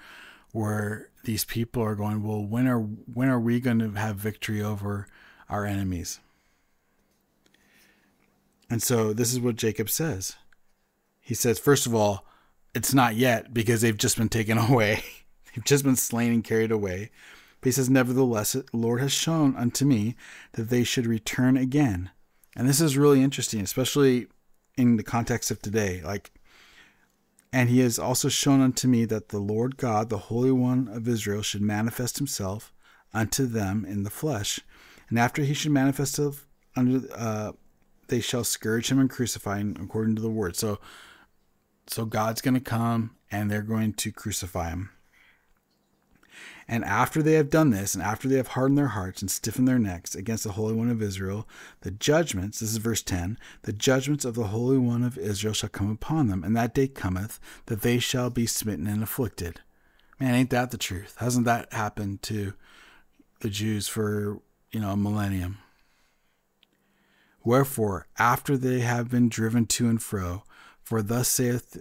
where 0.53 1.11
these 1.25 1.45
people 1.45 1.83
are 1.83 1.95
going, 1.95 2.23
well, 2.23 2.45
when 2.45 2.67
are 2.67 2.81
when 2.81 3.29
are 3.29 3.41
we 3.41 3.61
going 3.61 3.79
to 3.79 3.91
have 3.91 4.17
victory 4.17 4.63
over 4.63 5.07
our 5.49 5.65
enemies? 5.65 6.21
And 8.71 8.83
so 8.83 9.13
this 9.13 9.33
is 9.33 9.41
what 9.41 9.57
Jacob 9.57 9.91
says. 9.91 10.37
He 11.23 11.35
says, 11.35 11.59
first 11.59 11.87
of 11.87 11.95
all, 11.95 12.27
it's 12.75 12.93
not 12.93 13.17
yet 13.17 13.55
because 13.55 13.81
they've 13.81 13.97
just 13.97 14.19
been 14.19 14.29
taken 14.29 14.59
away. 14.71 15.03
they've 15.55 15.65
just 15.65 15.85
been 15.85 15.97
slain 15.97 16.33
and 16.33 16.45
carried 16.45 16.71
away. 16.71 17.11
But 17.61 17.69
he 17.69 17.73
says, 17.73 17.89
Nevertheless, 17.89 18.53
the 18.53 18.65
Lord 18.73 19.01
has 19.01 19.13
shown 19.13 19.57
unto 19.57 19.85
me 19.85 20.17
that 20.55 20.69
they 20.69 20.83
should 20.83 21.07
return 21.07 21.57
again. 21.57 22.11
And 22.57 22.69
this 22.69 22.81
is 22.81 22.99
really 22.99 23.23
interesting, 23.23 23.61
especially 23.61 24.27
in 24.77 24.97
the 24.97 25.05
context 25.05 25.51
of 25.51 25.63
today. 25.63 26.03
Like, 26.05 26.33
and 27.53 27.69
he 27.69 27.81
has 27.81 27.99
also 28.01 28.29
shown 28.29 28.61
unto 28.61 28.89
me 28.89 29.05
that 29.05 29.29
the 29.29 29.39
Lord 29.39 29.77
God, 29.77 30.09
the 30.09 30.19
Holy 30.19 30.51
One 30.51 30.89
of 30.89 31.07
Israel, 31.07 31.43
should 31.43 31.63
manifest 31.63 32.19
himself 32.19 32.73
unto 33.15 33.47
them 33.47 33.85
in 33.85 34.03
the 34.03 34.11
flesh. 34.11 34.61
And 35.09 35.19
after 35.19 35.43
he 35.43 35.55
should 35.55 35.71
manifest 35.71 36.19
uh, 36.19 37.53
they 38.09 38.21
shall 38.21 38.45
scourge 38.45 38.91
him 38.91 38.99
and 38.99 39.11
crucify 39.11 39.59
him 39.59 39.77
according 39.81 40.17
to 40.17 40.23
the 40.23 40.31
word. 40.31 40.57
So, 40.57 40.81
so 41.87 42.05
God's 42.05 42.41
going 42.41 42.55
to 42.55 42.61
come 42.61 43.17
and 43.31 43.51
they're 43.51 43.63
going 43.63 43.93
to 43.95 44.13
crucify 44.13 44.71
him. 44.71 44.91
And 46.69 46.85
after 46.85 47.23
they 47.23 47.35
have 47.35 47.51
done 47.51 47.71
this, 47.71 47.95
and 47.95 48.03
after 48.03 48.29
they 48.29 48.37
have 48.37 48.49
hardened 48.49 48.79
their 48.79 48.89
hearts 48.89 49.21
and 49.21 49.31
stiffened 49.31 49.69
their 49.69 49.79
necks 49.79 50.15
against 50.15 50.45
the 50.45 50.53
Holy 50.53 50.75
One 50.75 50.89
of 50.89 51.03
Israel, 51.03 51.49
the 51.81 51.91
judgments, 51.91 52.61
this 52.61 52.71
is 52.71 52.77
verse 52.79 53.03
10, 53.03 53.39
the 53.63 53.73
judgments 53.73 54.25
of 54.25 54.35
the 54.35 54.45
Holy 54.45 54.79
One 54.79 55.03
of 55.03 55.19
Israel 55.19 55.55
shall 55.55 55.69
come 55.69 55.91
upon 55.91 56.29
them, 56.29 56.45
and 56.45 56.57
that 56.57 56.75
day 56.75 56.89
cometh 56.89 57.41
that 57.67 57.83
they 57.83 57.99
shall 57.99 58.31
be 58.31 58.47
smitten 58.47 58.87
and 58.87 59.03
afflicted. 59.03 59.61
Man, 60.21 60.35
ain't 60.35 60.51
that 60.51 60.71
the 60.71 60.79
truth? 60.79 61.17
Hasn't 61.19 61.47
that 61.47 61.73
happened 61.73 62.23
to 62.23 62.55
the 63.41 63.51
Jews 63.51 63.89
for, 63.89 64.41
you 64.71 64.81
know, 64.81 64.93
a 64.93 64.97
millennium? 64.97 65.59
Wherefore, 67.45 68.07
after 68.19 68.57
they 68.57 68.81
have 68.81 69.11
been 69.11 69.29
driven 69.29 69.67
to 69.67 69.89
and 69.89 70.01
fro, 70.01 70.45
for 70.93 71.01
thus 71.01 71.29
saith 71.29 71.79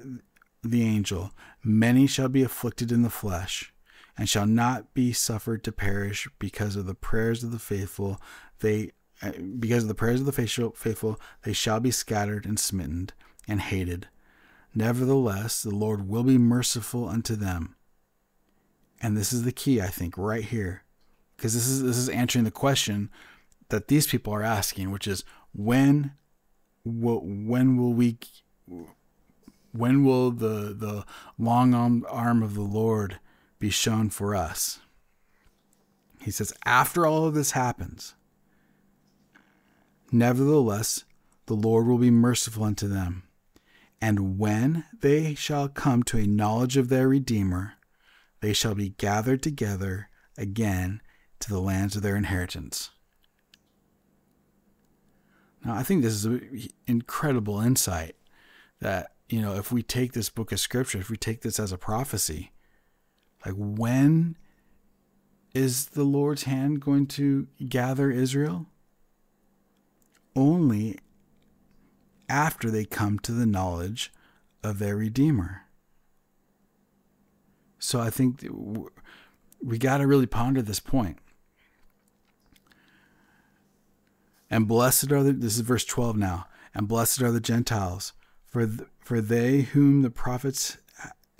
the 0.64 0.84
angel, 0.84 1.34
Many 1.62 2.08
shall 2.08 2.30
be 2.30 2.44
afflicted 2.44 2.94
in 2.94 3.02
the 3.02 3.10
flesh, 3.10 3.74
and 4.18 4.30
shall 4.30 4.46
not 4.46 4.94
be 4.94 5.12
suffered 5.12 5.66
to 5.66 5.74
perish 5.74 6.30
because 6.40 6.78
of 6.78 6.86
the 6.86 6.96
prayers 6.96 7.44
of 7.44 7.52
the 7.52 7.60
faithful. 7.60 8.22
They 8.60 8.94
uh, 9.22 9.34
because 9.60 9.84
of 9.84 9.90
the 9.90 9.96
prayers 9.96 10.22
of 10.22 10.28
the 10.28 10.72
faithful, 10.72 11.20
they 11.44 11.52
shall 11.52 11.82
be 11.82 11.92
scattered 11.92 12.46
and 12.46 12.58
smitten 12.58 13.10
and 13.50 13.60
hated. 13.60 14.08
Nevertheless, 14.74 15.62
the 15.62 15.76
Lord 15.76 16.08
will 16.08 16.24
be 16.24 16.38
merciful 16.38 17.10
unto 17.10 17.36
them. 17.36 17.76
And 19.02 19.18
this 19.18 19.34
is 19.34 19.44
the 19.44 19.52
key, 19.52 19.82
I 19.82 19.88
think, 19.88 20.18
right 20.18 20.46
here, 20.46 20.86
because 21.36 21.54
this 21.54 21.68
is 21.68 21.84
this 21.84 21.98
is 21.98 22.08
answering 22.08 22.46
the 22.46 22.50
question 22.50 23.10
that 23.68 23.90
these 23.90 24.08
people 24.08 24.34
are 24.34 24.42
asking, 24.42 24.90
which 24.90 25.06
is 25.06 25.26
when 25.54 26.14
when 26.86 27.76
will 27.76 27.94
we 27.94 28.18
when 29.72 30.04
will 30.04 30.32
the 30.32 30.74
the 30.78 31.06
long 31.38 31.74
arm 32.06 32.44
of 32.44 32.56
the 32.56 32.62
Lord 32.62 33.20
be 33.60 33.70
shown 33.70 34.10
for 34.10 34.36
us? 34.36 34.80
He 36.22 36.32
says, 36.32 36.54
after 36.66 37.06
all 37.06 37.26
of 37.26 37.34
this 37.34 37.52
happens, 37.52 38.14
nevertheless, 40.12 41.04
the 41.48 41.56
Lord 41.56 41.88
will 41.88 41.98
be 41.98 42.12
merciful 42.12 42.64
unto 42.64 42.88
them. 42.88 43.24
And 44.00 44.38
when 44.38 44.84
they 45.02 45.36
shall 45.36 45.68
come 45.68 46.04
to 46.04 46.18
a 46.18 46.28
knowledge 46.28 46.78
of 46.78 46.90
their 46.90 47.08
Redeemer, 47.08 47.74
they 48.42 48.54
shall 48.54 48.76
be 48.76 48.90
gathered 48.90 49.42
together 49.42 50.10
again 50.38 51.02
to 51.40 51.50
the 51.50 51.60
lands 51.60 51.96
of 51.96 52.02
their 52.02 52.16
inheritance. 52.16 52.92
Now, 55.64 55.76
I 55.76 55.84
think 55.84 56.02
this 56.02 56.14
is 56.14 56.26
an 56.26 56.70
incredible 56.88 57.60
insight 57.60 58.16
that 58.80 59.11
you 59.32 59.42
know 59.42 59.56
if 59.56 59.72
we 59.72 59.82
take 59.82 60.14
this 60.14 60.30
book 60.30 60.52
of 60.52 60.60
scripture 60.60 61.00
if 61.00 61.10
we 61.10 61.18
take 61.18 61.42
this 61.42 61.60
as 61.60 61.72
a 61.72 61.78
prophecy 61.78 62.52
like 63.46 63.56
when 63.56 64.38
is 65.54 65.88
the 65.88 66.04
lord's 66.04 66.44
hand 66.44 66.80
going 66.80 67.06
to 67.06 67.48
gather 67.68 68.12
israel 68.12 68.66
only 70.36 70.98
after 72.32 72.72
they 72.72 72.86
come 72.86 73.20
to 73.20 73.34
the 73.34 73.46
knowledge 73.46 74.12
of 74.64 74.80
their 74.80 74.96
Redeemer. 74.96 75.64
So 77.78 78.00
I 78.00 78.10
think 78.10 78.46
we 79.62 79.78
got 79.78 79.98
to 79.98 80.08
really 80.08 80.28
ponder 80.28 80.62
this 80.62 80.80
point. 80.80 81.18
And 84.50 84.68
blessed 84.68 85.12
are 85.12 85.24
the, 85.24 85.34
this 85.34 85.56
is 85.56 85.62
verse 85.62 85.86
12 85.86 86.18
now, 86.18 86.48
and 86.74 86.88
blessed 86.88 87.22
are 87.22 87.32
the 87.32 87.40
Gentiles, 87.40 88.14
for, 88.52 88.68
th- 88.68 88.90
for 89.00 89.22
they 89.22 89.62
whom 89.62 90.02
the 90.02 90.10
prophets 90.10 90.78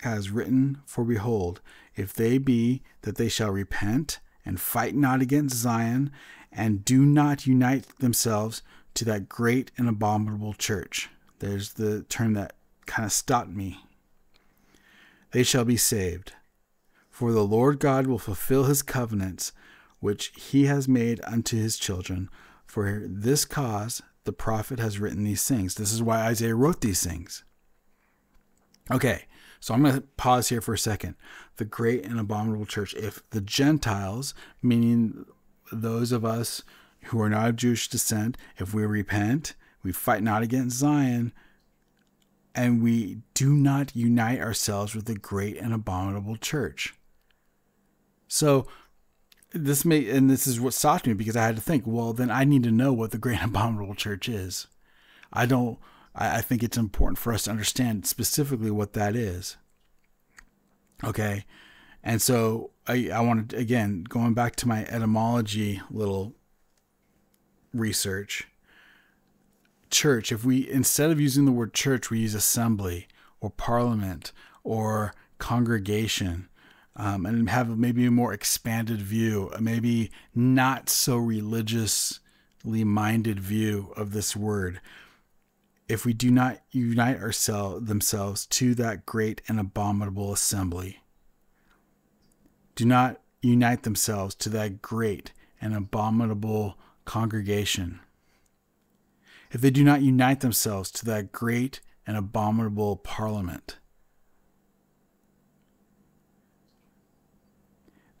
has 0.00 0.30
written, 0.30 0.80
for 0.86 1.04
behold, 1.04 1.60
if 1.94 2.12
they 2.14 2.38
be 2.38 2.82
that 3.02 3.16
they 3.16 3.28
shall 3.28 3.50
repent 3.50 4.18
and 4.44 4.58
fight 4.58 4.96
not 4.96 5.20
against 5.20 5.54
Zion, 5.54 6.10
and 6.50 6.84
do 6.84 7.04
not 7.04 7.46
unite 7.46 7.86
themselves 7.98 8.62
to 8.94 9.04
that 9.04 9.28
great 9.28 9.70
and 9.76 9.88
abominable 9.88 10.54
church. 10.54 11.10
There's 11.38 11.74
the 11.74 12.02
term 12.04 12.34
that 12.34 12.54
kind 12.86 13.06
of 13.06 13.12
stopped 13.12 13.50
me. 13.50 13.84
They 15.30 15.42
shall 15.42 15.64
be 15.64 15.76
saved. 15.76 16.32
For 17.10 17.32
the 17.32 17.44
Lord 17.44 17.78
God 17.78 18.06
will 18.06 18.18
fulfill 18.18 18.64
his 18.64 18.82
covenants 18.82 19.52
which 20.00 20.32
he 20.36 20.64
has 20.64 20.88
made 20.88 21.20
unto 21.24 21.56
his 21.56 21.78
children. 21.78 22.28
For 22.66 23.02
this 23.06 23.44
cause 23.44 24.02
the 24.24 24.32
prophet 24.32 24.78
has 24.78 24.98
written 24.98 25.24
these 25.24 25.46
things. 25.46 25.74
This 25.74 25.92
is 25.92 26.02
why 26.02 26.22
Isaiah 26.22 26.54
wrote 26.54 26.80
these 26.80 27.04
things. 27.04 27.44
Okay, 28.90 29.24
so 29.60 29.74
I'm 29.74 29.82
going 29.82 29.94
to 29.94 30.00
pause 30.16 30.48
here 30.48 30.60
for 30.60 30.74
a 30.74 30.78
second. 30.78 31.14
The 31.56 31.64
great 31.64 32.04
and 32.04 32.18
abominable 32.18 32.66
church. 32.66 32.94
If 32.94 33.28
the 33.30 33.40
Gentiles, 33.40 34.34
meaning 34.60 35.24
those 35.72 36.12
of 36.12 36.24
us 36.24 36.62
who 37.06 37.20
are 37.20 37.28
not 37.28 37.48
of 37.48 37.56
Jewish 37.56 37.88
descent, 37.88 38.36
if 38.58 38.74
we 38.74 38.84
repent, 38.84 39.54
we 39.82 39.92
fight 39.92 40.22
not 40.22 40.42
against 40.42 40.78
Zion, 40.78 41.32
and 42.54 42.82
we 42.82 43.22
do 43.34 43.54
not 43.54 43.96
unite 43.96 44.40
ourselves 44.40 44.94
with 44.94 45.06
the 45.06 45.14
great 45.14 45.56
and 45.56 45.72
abominable 45.72 46.36
church. 46.36 46.94
So 48.28 48.66
this 49.54 49.84
may 49.84 50.08
and 50.08 50.30
this 50.30 50.46
is 50.46 50.60
what 50.60 50.74
stopped 50.74 51.06
me 51.06 51.14
because 51.14 51.36
I 51.36 51.44
had 51.44 51.56
to 51.56 51.62
think, 51.62 51.84
well, 51.86 52.12
then 52.12 52.30
I 52.30 52.44
need 52.44 52.62
to 52.64 52.70
know 52.70 52.92
what 52.92 53.10
the 53.10 53.18
great 53.18 53.42
abominable 53.42 53.94
church 53.94 54.28
is. 54.28 54.66
I 55.32 55.46
don't 55.46 55.78
I, 56.14 56.38
I 56.38 56.40
think 56.40 56.62
it's 56.62 56.76
important 56.76 57.18
for 57.18 57.32
us 57.32 57.44
to 57.44 57.50
understand 57.50 58.06
specifically 58.06 58.70
what 58.70 58.92
that 58.94 59.16
is. 59.16 59.56
Okay. 61.04 61.44
And 62.02 62.20
so 62.20 62.70
I, 62.86 63.10
I 63.10 63.20
wanted, 63.20 63.54
again, 63.54 64.04
going 64.08 64.34
back 64.34 64.56
to 64.56 64.68
my 64.68 64.84
etymology 64.86 65.80
little 65.90 66.34
research, 67.72 68.48
church, 69.90 70.32
if 70.32 70.44
we, 70.44 70.68
instead 70.68 71.10
of 71.10 71.20
using 71.20 71.44
the 71.44 71.52
word 71.52 71.74
church, 71.74 72.10
we 72.10 72.20
use 72.20 72.34
assembly 72.34 73.06
or 73.40 73.50
parliament 73.50 74.32
or 74.64 75.14
congregation, 75.38 76.48
um, 76.96 77.26
and 77.26 77.48
have 77.50 77.78
maybe 77.78 78.06
a 78.06 78.10
more 78.10 78.32
expanded 78.32 79.00
view, 79.00 79.50
maybe 79.60 80.10
not 80.34 80.88
so 80.88 81.16
religiously 81.16 82.20
minded 82.64 83.40
view 83.40 83.92
of 83.96 84.12
this 84.12 84.36
word 84.36 84.80
if 85.92 86.06
we 86.06 86.14
do 86.14 86.30
not 86.30 86.58
unite 86.70 87.20
ourselves 87.20 87.86
themselves 87.86 88.46
to 88.46 88.74
that 88.74 89.04
great 89.04 89.42
and 89.46 89.60
abominable 89.60 90.32
assembly. 90.32 91.02
Do 92.74 92.86
not 92.86 93.20
unite 93.42 93.82
themselves 93.82 94.34
to 94.36 94.48
that 94.50 94.80
great 94.80 95.32
and 95.60 95.74
abominable 95.74 96.78
congregation. 97.04 98.00
If 99.50 99.60
they 99.60 99.70
do 99.70 99.84
not 99.84 100.00
unite 100.00 100.40
themselves 100.40 100.90
to 100.92 101.04
that 101.06 101.30
great 101.30 101.80
and 102.06 102.16
abominable 102.16 102.96
parliament, 102.96 103.76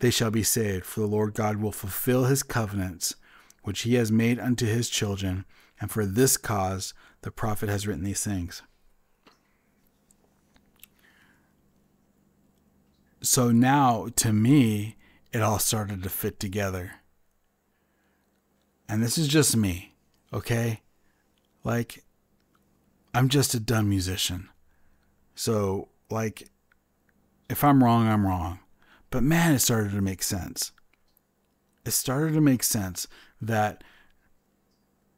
they 0.02 0.10
shall 0.10 0.32
be 0.32 0.42
saved, 0.42 0.84
for 0.84 0.98
the 0.98 1.06
Lord 1.06 1.32
God 1.32 1.58
will 1.58 1.70
fulfill 1.70 2.24
his 2.24 2.42
covenants 2.42 3.14
which 3.62 3.82
he 3.82 3.94
has 3.94 4.10
made 4.10 4.40
unto 4.40 4.66
his 4.66 4.88
children, 4.88 5.44
and 5.80 5.92
for 5.92 6.04
this 6.04 6.36
cause 6.36 6.92
the 7.20 7.30
prophet 7.30 7.68
has 7.68 7.86
written 7.86 8.02
these 8.02 8.24
things. 8.24 8.62
So 13.20 13.52
now, 13.52 14.08
to 14.16 14.32
me, 14.32 14.96
it 15.32 15.40
all 15.40 15.60
started 15.60 16.02
to 16.02 16.08
fit 16.08 16.40
together. 16.40 16.94
And 18.88 19.00
this 19.00 19.16
is 19.16 19.28
just 19.28 19.56
me, 19.56 19.94
okay? 20.32 20.80
Like, 21.62 22.02
I'm 23.14 23.28
just 23.28 23.54
a 23.54 23.60
dumb 23.60 23.88
musician. 23.88 24.48
So, 25.36 25.90
like, 26.10 26.48
if 27.48 27.62
I'm 27.62 27.84
wrong, 27.84 28.08
I'm 28.08 28.26
wrong. 28.26 28.58
But 29.12 29.22
man, 29.22 29.52
it 29.52 29.58
started 29.58 29.92
to 29.92 30.00
make 30.00 30.22
sense. 30.22 30.72
It 31.84 31.90
started 31.90 32.32
to 32.32 32.40
make 32.40 32.62
sense 32.62 33.06
that 33.42 33.84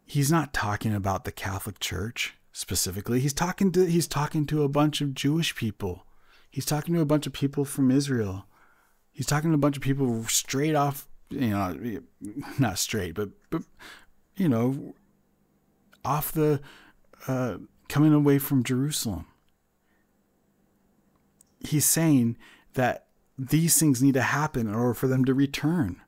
he's 0.05 0.33
not 0.33 0.53
talking 0.53 0.93
about 0.93 1.25
the 1.25 1.31
Catholic 1.31 1.79
Church 1.79 2.35
specifically. 2.51 3.21
He's 3.21 3.33
talking 3.33 3.71
to 3.71 3.87
he's 3.87 4.09
talking 4.09 4.47
to 4.47 4.65
a 4.65 4.69
bunch 4.69 5.01
of 5.01 5.15
Jewish 5.15 5.55
people. 5.55 6.07
He's 6.51 6.67
talking 6.67 6.93
to 6.95 7.01
a 7.01 7.07
bunch 7.07 7.29
of 7.29 7.33
people 7.33 7.65
from 7.65 7.93
Israel. 7.93 8.47
He's 9.13 9.27
talking 9.27 9.51
to 9.51 9.55
a 9.55 9.59
bunch 9.59 9.77
of 9.77 9.83
people 9.83 10.25
straight 10.25 10.75
off, 10.75 11.07
you 11.31 11.51
know, 11.51 12.01
not 12.59 12.79
straight, 12.79 13.15
but 13.15 13.29
but 13.51 13.63
you 14.35 14.49
know, 14.49 14.97
off 16.05 16.33
the 16.33 16.61
uh, 17.29 17.59
coming 17.89 18.13
away 18.13 18.39
from 18.39 18.65
Jerusalem. 18.65 19.27
He's 21.61 21.85
saying 21.85 22.37
that 22.73 23.04
these 23.39 23.79
things 23.79 24.03
need 24.03 24.15
to 24.15 24.23
happen 24.23 24.69
in 24.69 24.75
order 24.75 24.95
for 24.95 25.09
them 25.09 25.25
to 25.25 25.35
return. 25.35 26.01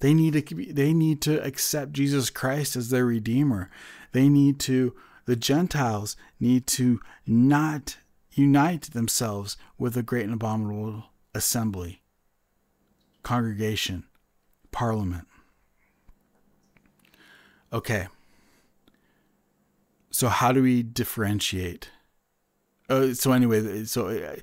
They 0.00 0.14
need 0.14 0.32
to 0.32 0.72
they 0.72 0.92
need 0.92 1.22
to 1.22 1.42
accept 1.44 1.92
Jesus 1.92 2.28
Christ 2.30 2.74
as 2.76 2.90
their 2.90 3.06
redeemer. 3.06 3.70
They 4.12 4.28
need 4.28 4.58
to 4.60 4.94
the 5.26 5.36
Gentiles 5.36 6.16
need 6.40 6.66
to 6.68 7.00
not 7.26 7.98
unite 8.32 8.90
themselves 8.92 9.56
with 9.78 9.96
a 9.96 10.02
great 10.02 10.24
and 10.24 10.34
abominable 10.34 11.04
assembly, 11.34 12.02
congregation, 13.22 14.04
parliament. 14.72 15.28
Okay. 17.72 18.08
So 20.10 20.28
how 20.28 20.52
do 20.52 20.62
we 20.62 20.82
differentiate? 20.82 21.90
Uh, 22.88 23.14
so 23.14 23.32
anyway, 23.32 23.84
so 23.84 24.36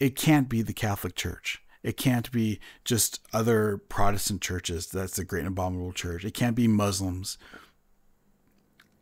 it, 0.00 0.16
can't 0.16 0.48
be 0.48 0.62
the 0.62 0.72
Catholic 0.72 1.14
Church. 1.14 1.62
It 1.82 1.96
can't 1.96 2.30
be 2.32 2.60
just 2.84 3.20
other 3.32 3.78
Protestant 3.78 4.42
churches. 4.42 4.86
That's 4.88 5.16
the 5.16 5.24
great 5.24 5.40
and 5.40 5.48
abominable 5.48 5.92
church. 5.92 6.24
It 6.24 6.34
can't 6.34 6.56
be 6.56 6.68
Muslims. 6.68 7.38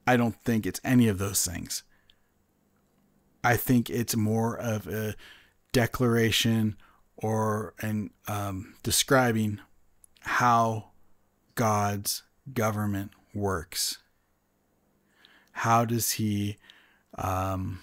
I 0.07 0.17
don't 0.17 0.37
think 0.45 0.67
it's 0.67 0.81
any 0.85 1.09
of 1.09 1.19
those 1.19 1.45
things. 1.45 1.83
I 3.43 3.57
think 3.57 3.89
it's 3.89 4.17
more 4.17 4.57
of 4.57 4.87
a 4.87 5.15
declaration 5.73 6.77
or 7.17 7.75
an 7.81 8.11
um, 8.29 8.75
describing 8.83 9.61
how 10.21 10.91
God's 11.55 12.23
government 12.53 13.13
works. 13.35 13.99
How 15.53 15.85
does 15.85 16.13
He 16.13 16.57
um, 17.17 17.81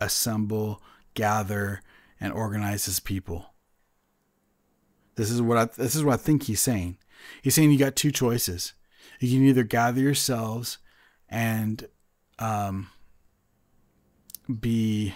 assemble, 0.00 0.82
gather, 1.14 1.82
and 2.20 2.32
organize 2.32 2.84
His 2.84 3.00
people? 3.00 3.50
This 5.20 5.30
is 5.30 5.42
what 5.42 5.58
I 5.58 5.64
this 5.66 5.94
is 5.94 6.02
what 6.02 6.14
I 6.14 6.16
think 6.16 6.44
he's 6.44 6.62
saying. 6.62 6.96
He's 7.42 7.54
saying 7.54 7.70
you 7.70 7.78
got 7.78 7.94
two 7.94 8.10
choices. 8.10 8.72
You 9.18 9.36
can 9.36 9.46
either 9.46 9.64
gather 9.64 10.00
yourselves 10.00 10.78
and 11.28 11.86
um, 12.38 12.88
be 14.60 15.14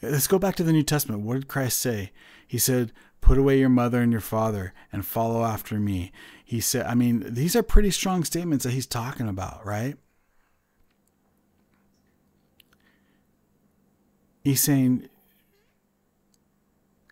let's 0.00 0.28
go 0.28 0.38
back 0.38 0.54
to 0.56 0.62
the 0.62 0.72
New 0.72 0.84
Testament. 0.84 1.22
What 1.22 1.34
did 1.34 1.48
Christ 1.48 1.80
say? 1.80 2.12
He 2.46 2.58
said, 2.58 2.92
Put 3.20 3.38
away 3.38 3.58
your 3.58 3.68
mother 3.70 4.00
and 4.00 4.12
your 4.12 4.20
father 4.20 4.74
and 4.92 5.04
follow 5.04 5.44
after 5.44 5.80
me. 5.80 6.12
He 6.44 6.60
said, 6.60 6.86
I 6.86 6.94
mean, 6.94 7.24
these 7.26 7.56
are 7.56 7.62
pretty 7.62 7.90
strong 7.90 8.22
statements 8.22 8.64
that 8.64 8.72
he's 8.72 8.86
talking 8.86 9.28
about, 9.28 9.66
right? 9.66 9.96
He's 14.44 14.60
saying, 14.60 15.08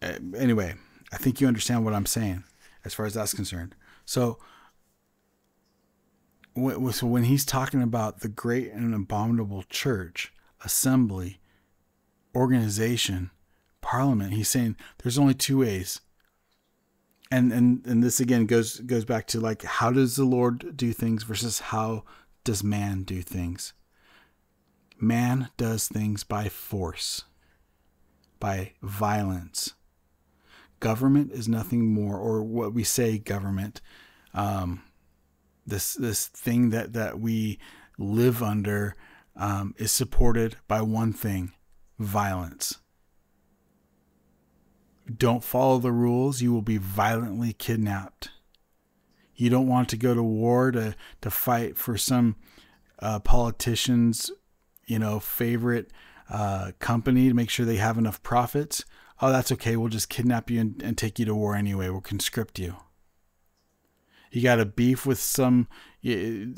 uh, 0.03 0.19
anyway, 0.37 0.75
I 1.13 1.17
think 1.17 1.41
you 1.41 1.49
understand 1.49 1.85
what 1.85 1.95
I'm 1.95 2.07
saying 2.07 2.45
as 2.85 2.95
far 2.95 3.07
as 3.07 3.15
that's 3.15 3.35
concerned. 3.35 3.75
So, 4.05 4.39
so 6.55 7.07
when 7.07 7.25
he's 7.25 7.45
talking 7.47 7.83
about 7.83 8.21
the 8.21 8.29
great 8.29 8.71
and 8.73 8.95
abominable 8.95 9.65
church, 9.71 10.33
assembly, 10.65 11.41
organization, 12.35 13.31
parliament, 13.81 14.35
he's 14.35 14.49
saying 14.51 14.77
there's 15.03 15.19
only 15.19 15.35
two 15.35 15.59
ways. 15.59 16.01
and 17.33 17.51
and 17.53 17.87
and 17.87 18.03
this 18.03 18.21
again 18.21 18.45
goes 18.47 18.81
goes 18.81 19.07
back 19.07 19.27
to 19.29 19.41
like 19.41 19.63
how 19.63 19.91
does 19.91 20.17
the 20.17 20.25
Lord 20.25 20.77
do 20.77 20.93
things 20.93 21.23
versus 21.23 21.61
how 21.61 22.05
does 22.45 22.63
man 22.63 23.05
do 23.05 23.23
things? 23.23 23.73
Man 25.03 25.51
does 25.57 25.89
things 25.89 26.25
by 26.25 26.49
force, 26.49 27.25
by 28.39 28.73
violence. 28.81 29.75
Government 30.81 31.33
is 31.33 31.49
nothing 31.49 31.93
more, 31.93 32.17
or 32.17 32.43
what 32.43 32.73
we 32.73 32.85
say 32.85 33.19
government, 33.19 33.81
um, 34.33 34.83
this 35.67 35.95
this 35.95 36.27
thing 36.27 36.71
that 36.71 36.93
that 36.95 37.21
we 37.21 37.59
live 37.99 38.43
under 38.43 38.95
um, 39.37 39.75
is 39.77 39.93
supported 39.93 40.57
by 40.67 40.81
one 40.83 41.13
thing: 41.13 41.53
violence 41.99 42.79
don't 45.17 45.45
follow 45.45 45.79
the 45.79 45.93
rules, 45.93 46.43
you 46.43 46.53
will 46.53 46.63
be 46.63 46.77
violently 46.77 47.53
kidnapped. 47.53 48.31
You 49.35 49.51
don't 49.51 49.67
want 49.67 49.89
to 49.91 49.97
go 49.97 50.15
to 50.15 50.23
war 50.23 50.71
to, 50.71 50.95
to 51.21 51.31
fight 51.31 51.77
for 51.77 51.97
some 51.97 52.37
uh, 53.01 53.19
politician's, 53.21 54.31
you 54.93 54.99
know, 54.99 55.19
favorite 55.19 55.91
uh, 56.29 56.73
company 56.79 57.27
to 57.29 57.35
make 57.35 57.49
sure 57.49 57.65
they 57.65 57.77
have 57.77 57.97
enough 57.97 58.23
profits. 58.23 58.85
Oh, 59.23 59.33
that's 59.33 59.51
okay. 59.53 59.75
We'll 59.75 59.89
just 59.89 60.11
kidnap 60.11 60.51
you 60.51 60.61
and, 60.61 60.83
and 60.83 60.99
take 60.99 61.19
you 61.19 61.25
to 61.25 61.35
war 61.35 61.57
anyway. 61.57 61.89
We'll 61.89 62.03
conscript 62.03 62.59
you. 62.59 62.77
You 64.31 64.43
got 64.43 64.61
a 64.61 64.67
beef 64.67 65.07
with 65.07 65.19
some 65.19 65.67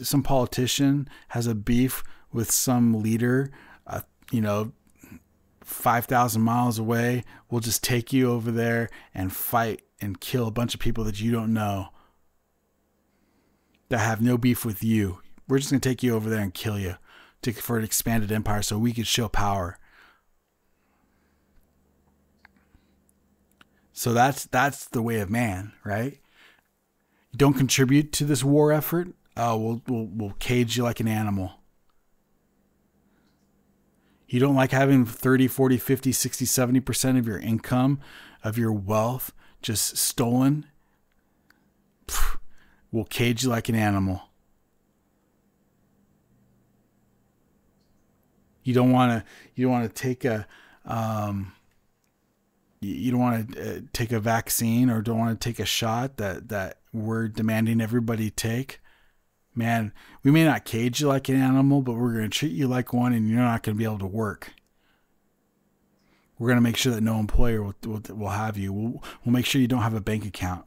some 0.01 0.23
politician 0.23 1.09
has 1.29 1.47
a 1.47 1.55
beef 1.55 2.03
with 2.33 2.51
some 2.51 3.03
leader, 3.03 3.53
uh, 3.87 4.01
you 4.33 4.41
know, 4.41 4.73
5,000 5.63 6.43
miles 6.43 6.79
away. 6.79 7.25
We'll 7.51 7.61
just 7.61 7.85
take 7.85 8.13
you 8.13 8.31
over 8.33 8.51
there 8.51 8.89
and 9.13 9.33
fight 9.33 9.83
and 10.01 10.21
kill 10.21 10.49
a 10.49 10.53
bunch 10.53 10.75
of 10.75 10.81
people 10.81 11.05
that 11.05 11.21
you 11.21 11.31
don't 11.31 11.53
know 11.53 11.89
that 13.91 13.99
have 13.99 14.23
no 14.23 14.39
beef 14.39 14.65
with 14.65 14.83
you. 14.83 15.19
We're 15.47 15.59
just 15.59 15.71
going 15.71 15.81
to 15.81 15.89
take 15.89 16.03
you 16.03 16.15
over 16.15 16.31
there 16.31 16.41
and 16.41 16.55
kill 16.55 16.79
you 16.79 16.97
to, 17.45 17.53
for 17.53 17.79
an 17.79 17.85
expanded 17.85 18.33
empire 18.33 18.63
so 18.63 18.79
we 18.79 18.93
could 18.93 19.07
show 19.07 19.29
power. 19.29 19.79
So 23.93 24.13
that's 24.13 24.45
that's 24.47 24.87
the 24.87 25.03
way 25.03 25.21
of 25.21 25.31
man, 25.31 25.73
right? 25.85 26.19
You 27.31 27.39
don't 27.39 27.55
contribute 27.55 28.13
to 28.15 28.25
this 28.25 28.43
war 28.43 28.73
effort. 28.73 29.09
Uh, 29.37 29.57
we'll, 29.59 29.83
we'll 29.87 30.09
we'll 30.13 30.37
cage 30.41 30.77
you 30.77 30.83
like 30.83 31.01
an 31.01 31.09
animal. 31.09 31.53
You 34.27 34.41
don't 34.41 34.57
like 34.57 34.73
having 34.73 35.05
30, 35.05 35.47
40, 35.47 35.77
50, 35.79 36.11
60, 36.11 36.45
70% 36.45 37.19
of 37.19 37.27
your 37.29 37.39
income, 37.39 38.01
of 38.43 38.59
your 38.59 38.73
wealth 38.73 39.33
just 39.63 39.97
stolen? 39.97 40.67
Pfft, 42.09 42.39
we'll 42.91 43.05
cage 43.05 43.45
you 43.45 43.51
like 43.51 43.69
an 43.69 43.77
animal. 43.77 44.23
You 48.65 48.75
don't 48.75 48.91
want 48.91 49.13
to. 49.13 49.31
You 49.55 49.67
don't 49.67 49.73
want 49.73 49.95
to 49.95 50.03
take 50.03 50.25
a. 50.25 50.47
Um, 50.85 51.53
you 52.81 53.11
don't 53.11 53.21
want 53.21 53.53
to 53.53 53.77
uh, 53.77 53.81
take 53.93 54.13
a 54.13 54.21
vaccine 54.21 54.91
or 54.91 55.01
don't 55.01 55.19
want 55.19 55.41
to 55.41 55.49
take 55.49 55.59
a 55.59 55.65
shot 55.65 56.17
that 56.17 56.49
that 56.49 56.81
we're 56.93 57.29
demanding 57.29 57.81
everybody 57.81 58.31
take 58.31 58.81
man, 59.55 59.93
we 60.23 60.31
may 60.31 60.45
not 60.45 60.65
cage 60.65 61.01
you 61.01 61.09
like 61.09 61.29
an 61.29 61.37
animal, 61.37 61.83
but 61.83 61.95
we're 61.95 62.13
going 62.13 62.31
to 62.31 62.39
treat 62.39 62.53
you 62.53 62.67
like 62.67 62.93
one 62.93 63.13
and 63.13 63.29
you're 63.29 63.39
not 63.39 63.63
going 63.63 63.77
to 63.77 63.79
be 63.79 63.85
able 63.85 63.99
to 63.99 64.07
work. 64.07 64.53
We're 66.39 66.49
going 66.49 66.57
to 66.57 66.63
make 66.63 66.77
sure 66.77 66.93
that 66.93 67.01
no 67.01 67.19
employer 67.19 67.63
will, 67.63 67.75
will, 67.85 68.03
will 68.11 68.29
have 68.29 68.59
you. 68.59 68.73
We'll, 68.73 69.03
we'll 69.25 69.33
make 69.33 69.47
sure 69.47 69.61
you 69.61 69.69
don't 69.69 69.83
have 69.83 69.95
a 69.95 70.01
bank 70.01 70.27
account. 70.27 70.65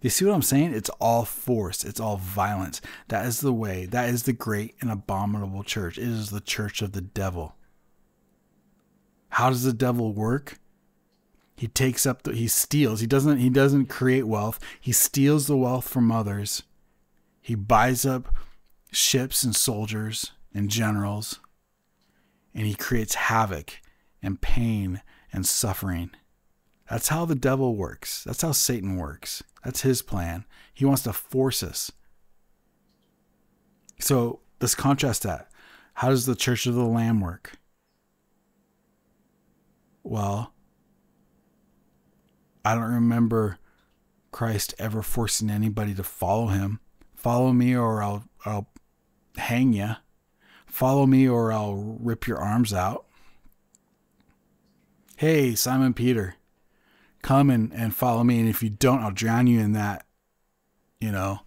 You 0.00 0.08
see 0.08 0.24
what 0.24 0.34
I'm 0.34 0.42
saying? 0.42 0.74
It's 0.74 0.90
all 0.98 1.24
force. 1.24 1.84
It's 1.84 2.00
all 2.00 2.16
violence. 2.16 2.80
That 3.08 3.26
is 3.26 3.40
the 3.40 3.52
way. 3.52 3.84
That 3.84 4.08
is 4.08 4.22
the 4.22 4.32
great 4.32 4.74
and 4.80 4.90
abominable 4.90 5.62
church. 5.62 5.98
It 5.98 6.04
is 6.04 6.30
the 6.30 6.40
church 6.40 6.80
of 6.80 6.92
the 6.92 7.02
devil. 7.02 7.56
How 9.30 9.50
does 9.50 9.64
the 9.64 9.72
devil 9.72 10.12
work? 10.12 10.58
He 11.56 11.68
takes 11.68 12.06
up 12.06 12.22
the 12.22 12.32
he 12.32 12.48
steals. 12.48 13.00
He 13.00 13.06
doesn't 13.06 13.38
he 13.38 13.50
doesn't 13.50 13.86
create 13.86 14.26
wealth. 14.26 14.58
He 14.80 14.92
steals 14.92 15.46
the 15.46 15.56
wealth 15.56 15.86
from 15.86 16.10
others. 16.10 16.62
He 17.42 17.54
buys 17.54 18.06
up 18.06 18.34
ships 18.90 19.44
and 19.44 19.54
soldiers 19.54 20.32
and 20.54 20.70
generals 20.70 21.38
and 22.54 22.66
he 22.66 22.74
creates 22.74 23.14
havoc 23.14 23.80
and 24.22 24.40
pain 24.40 25.02
and 25.32 25.46
suffering. 25.46 26.10
That's 26.88 27.08
how 27.08 27.24
the 27.24 27.36
devil 27.36 27.76
works. 27.76 28.24
That's 28.24 28.42
how 28.42 28.52
Satan 28.52 28.96
works. 28.96 29.42
That's 29.64 29.82
his 29.82 30.02
plan. 30.02 30.44
He 30.72 30.84
wants 30.84 31.02
to 31.02 31.12
force 31.12 31.62
us. 31.62 31.92
So 33.98 34.40
let's 34.60 34.74
contrast 34.74 35.22
that. 35.24 35.50
How 35.94 36.08
does 36.08 36.26
the 36.26 36.34
church 36.34 36.66
of 36.66 36.74
the 36.74 36.84
Lamb 36.84 37.20
work? 37.20 37.52
Well, 40.02 40.54
I 42.64 42.74
don't 42.74 42.94
remember 42.94 43.58
Christ 44.32 44.74
ever 44.78 45.02
forcing 45.02 45.50
anybody 45.50 45.94
to 45.94 46.02
follow 46.02 46.46
him. 46.46 46.80
Follow 47.14 47.52
me 47.52 47.76
or 47.76 48.02
I'll 48.02 48.24
I'll 48.44 48.68
hang 49.36 49.72
you. 49.72 49.96
Follow 50.66 51.06
me 51.06 51.28
or 51.28 51.52
I'll 51.52 51.74
rip 51.74 52.26
your 52.26 52.38
arms 52.38 52.72
out. 52.72 53.04
Hey, 55.16 55.54
Simon 55.54 55.92
Peter, 55.92 56.36
come 57.22 57.50
and, 57.50 57.72
and 57.72 57.94
follow 57.94 58.24
me. 58.24 58.40
And 58.40 58.48
if 58.48 58.62
you 58.62 58.70
don't, 58.70 59.00
I'll 59.00 59.10
drown 59.10 59.46
you 59.46 59.60
in 59.60 59.72
that, 59.72 60.06
you 61.00 61.12
know, 61.12 61.40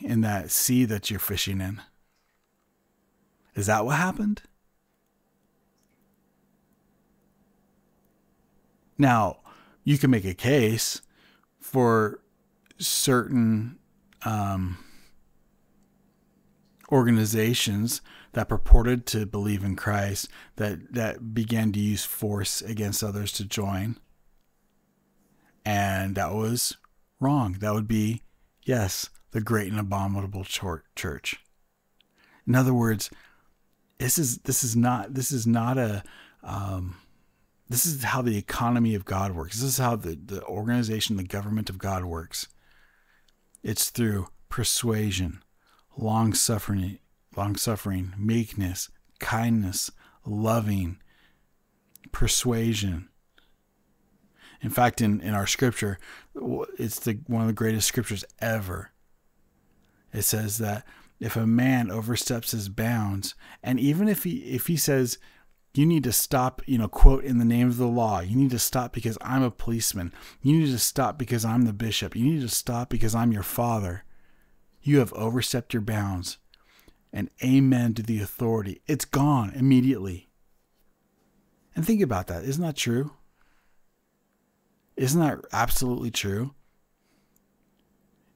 in 0.00 0.20
that 0.22 0.50
sea 0.50 0.84
that 0.84 1.10
you're 1.10 1.20
fishing 1.20 1.60
in. 1.60 1.80
Is 3.54 3.66
that 3.66 3.84
what 3.84 3.96
happened? 3.96 4.42
Now, 8.98 9.38
you 9.84 9.98
can 9.98 10.10
make 10.10 10.24
a 10.24 10.34
case 10.34 11.02
for 11.60 12.20
certain 12.78 13.78
um, 14.24 14.78
organizations 16.92 18.02
that 18.32 18.48
purported 18.48 19.06
to 19.06 19.26
believe 19.26 19.64
in 19.64 19.74
Christ 19.74 20.28
that 20.56 20.92
that 20.92 21.34
began 21.34 21.72
to 21.72 21.80
use 21.80 22.04
force 22.04 22.60
against 22.60 23.02
others 23.02 23.32
to 23.32 23.44
join, 23.44 23.96
and 25.64 26.14
that 26.14 26.32
was 26.32 26.76
wrong. 27.18 27.56
That 27.60 27.72
would 27.72 27.88
be 27.88 28.22
yes, 28.64 29.08
the 29.32 29.40
great 29.40 29.70
and 29.70 29.80
abominable 29.80 30.44
church. 30.44 31.36
In 32.46 32.54
other 32.54 32.74
words, 32.74 33.10
this 33.98 34.18
is 34.18 34.38
this 34.38 34.62
is 34.62 34.76
not 34.76 35.14
this 35.14 35.32
is 35.32 35.46
not 35.46 35.78
a 35.78 36.02
um, 36.42 36.96
this 37.68 37.86
is 37.86 38.02
how 38.02 38.20
the 38.22 38.36
economy 38.36 38.94
of 38.94 39.04
God 39.04 39.32
works. 39.32 39.56
This 39.60 39.70
is 39.70 39.78
how 39.78 39.96
the, 39.96 40.14
the 40.14 40.44
organization, 40.44 41.16
the 41.16 41.22
government 41.24 41.70
of 41.70 41.78
God 41.78 42.04
works. 42.04 42.48
It's 43.62 43.90
through 43.90 44.28
persuasion, 44.48 45.41
long 45.96 46.34
suffering, 46.34 46.98
long 47.36 47.56
suffering, 47.56 48.14
meekness, 48.18 48.90
kindness, 49.20 49.90
loving, 50.24 50.98
persuasion. 52.12 53.08
In 54.60 54.70
fact, 54.70 55.00
in, 55.00 55.20
in 55.20 55.34
our 55.34 55.46
scripture, 55.46 55.98
it's 56.78 57.00
the 57.00 57.18
one 57.26 57.42
of 57.42 57.48
the 57.48 57.52
greatest 57.52 57.88
scriptures 57.88 58.24
ever. 58.40 58.90
It 60.12 60.22
says 60.22 60.58
that 60.58 60.84
if 61.18 61.36
a 61.36 61.46
man 61.46 61.90
oversteps 61.90 62.52
his 62.52 62.68
bounds, 62.68 63.34
and 63.62 63.80
even 63.80 64.08
if 64.08 64.24
he 64.24 64.38
if 64.54 64.68
he 64.68 64.76
says, 64.76 65.18
you 65.74 65.86
need 65.86 66.04
to 66.04 66.12
stop, 66.12 66.60
you 66.66 66.78
know, 66.78 66.88
quote 66.88 67.24
in 67.24 67.38
the 67.38 67.44
name 67.44 67.68
of 67.68 67.78
the 67.78 67.86
law. 67.86 68.20
You 68.20 68.36
need 68.36 68.50
to 68.50 68.58
stop 68.58 68.92
because 68.92 69.16
I'm 69.22 69.42
a 69.42 69.50
policeman. 69.50 70.12
You 70.42 70.58
need 70.58 70.70
to 70.70 70.78
stop 70.78 71.18
because 71.18 71.44
I'm 71.44 71.62
the 71.62 71.72
bishop. 71.72 72.14
You 72.14 72.24
need 72.24 72.42
to 72.42 72.48
stop 72.48 72.90
because 72.90 73.14
I'm 73.14 73.32
your 73.32 73.42
father. 73.42 74.04
You 74.82 74.98
have 74.98 75.12
overstepped 75.14 75.72
your 75.72 75.82
bounds. 75.82 76.38
And 77.12 77.28
amen 77.44 77.94
to 77.94 78.02
the 78.02 78.20
authority. 78.20 78.80
It's 78.86 79.04
gone 79.04 79.52
immediately. 79.54 80.30
And 81.76 81.86
think 81.86 82.00
about 82.00 82.26
that. 82.28 82.44
Isn't 82.44 82.64
that 82.64 82.76
true? 82.76 83.12
Isn't 84.96 85.20
that 85.20 85.40
absolutely 85.52 86.10
true? 86.10 86.54